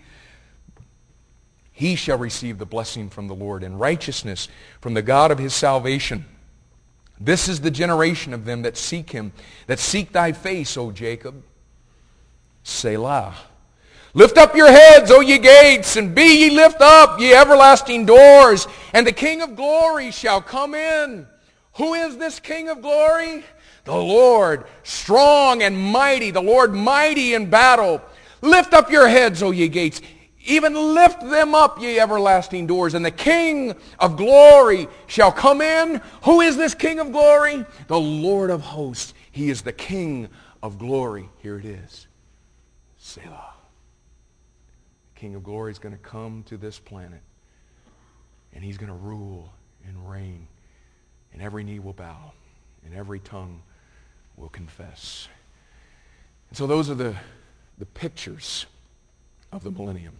[1.77, 4.49] he shall receive the blessing from the Lord and righteousness
[4.81, 6.25] from the God of his salvation.
[7.21, 9.33] This is the generation of them that seek him,
[9.67, 11.43] that seek thy face, O Jacob.
[12.63, 13.35] Selah.
[14.15, 18.69] Lift up your heads, O ye gates, and be ye lift up, ye everlasting doors,
[18.93, 21.27] and the King of glory shall come in.
[21.75, 23.45] Who is this King of glory?
[23.85, 28.01] The Lord, strong and mighty, the Lord mighty in battle.
[28.43, 30.01] Lift up your heads, O ye gates.
[30.47, 36.03] Even lift them up, ye everlasting doors, and the King of glory shall come in.
[36.25, 37.65] Who is this King of glory?
[37.87, 39.15] The Lord of hosts.
[39.33, 40.29] He is the King
[40.63, 41.31] of glory.
[41.39, 42.07] Here it is.
[42.99, 43.55] Selah.
[45.15, 47.23] The King of glory is going to come to this planet,
[48.53, 49.51] and he's going to rule
[49.87, 50.47] and reign,
[51.33, 52.33] and every knee will bow,
[52.85, 53.63] and every tongue
[54.37, 55.27] will confess.
[56.51, 57.17] And so those are the,
[57.79, 58.67] the pictures
[59.51, 60.17] of the millennium.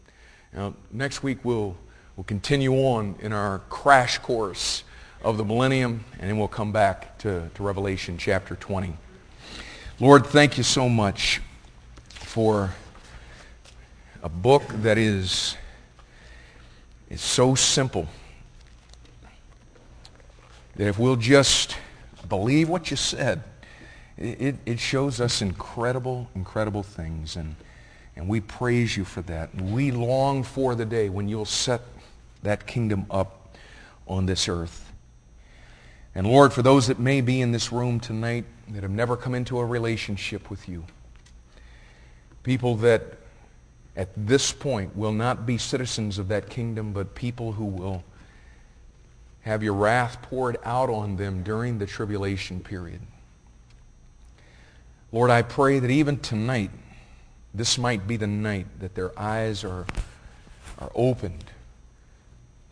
[0.55, 1.77] Now, next week we'll,
[2.15, 4.85] we'll continue on in our crash course
[5.23, 8.97] of the millennium, and then we'll come back to, to Revelation chapter 20.
[9.99, 11.41] Lord, thank you so much
[12.11, 12.73] for
[14.23, 15.57] a book that is,
[17.11, 18.07] is so simple
[20.77, 21.77] that if we'll just
[22.29, 23.43] believe what you said,
[24.17, 27.35] it, it shows us incredible, incredible things.
[27.35, 27.57] And
[28.17, 29.55] and we praise you for that.
[29.55, 31.83] We long for the day when you'll set
[32.43, 33.57] that kingdom up
[34.07, 34.93] on this earth.
[36.15, 39.35] And Lord, for those that may be in this room tonight that have never come
[39.35, 40.85] into a relationship with you,
[42.45, 43.19] people that
[43.97, 48.05] at this point will not be citizens of that kingdom, but people who will
[49.43, 53.01] have your wrath poured out on them during the tribulation period.
[55.13, 56.71] Lord, I pray that even tonight,
[57.55, 59.87] this might be the night that their eyes are,
[60.79, 61.45] are opened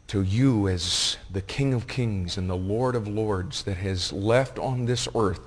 [0.09, 4.59] to you as the King of kings and the Lord of lords that has left
[4.59, 5.41] on this earth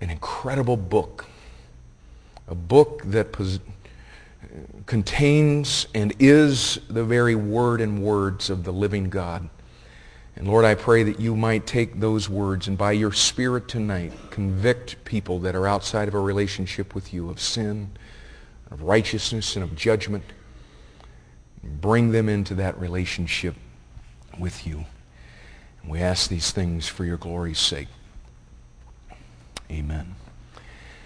[0.00, 1.24] an incredible book.
[2.46, 3.58] A book that pos-
[4.84, 9.48] contains and is the very word and words of the living God.
[10.36, 14.12] And Lord, I pray that you might take those words and by your Spirit tonight
[14.30, 17.92] convict people that are outside of a relationship with you of sin,
[18.70, 20.24] of righteousness, and of judgment.
[21.62, 23.54] Bring them into that relationship
[24.38, 24.84] with you.
[25.82, 27.88] And we ask these things for your glory's sake.
[29.70, 30.16] Amen.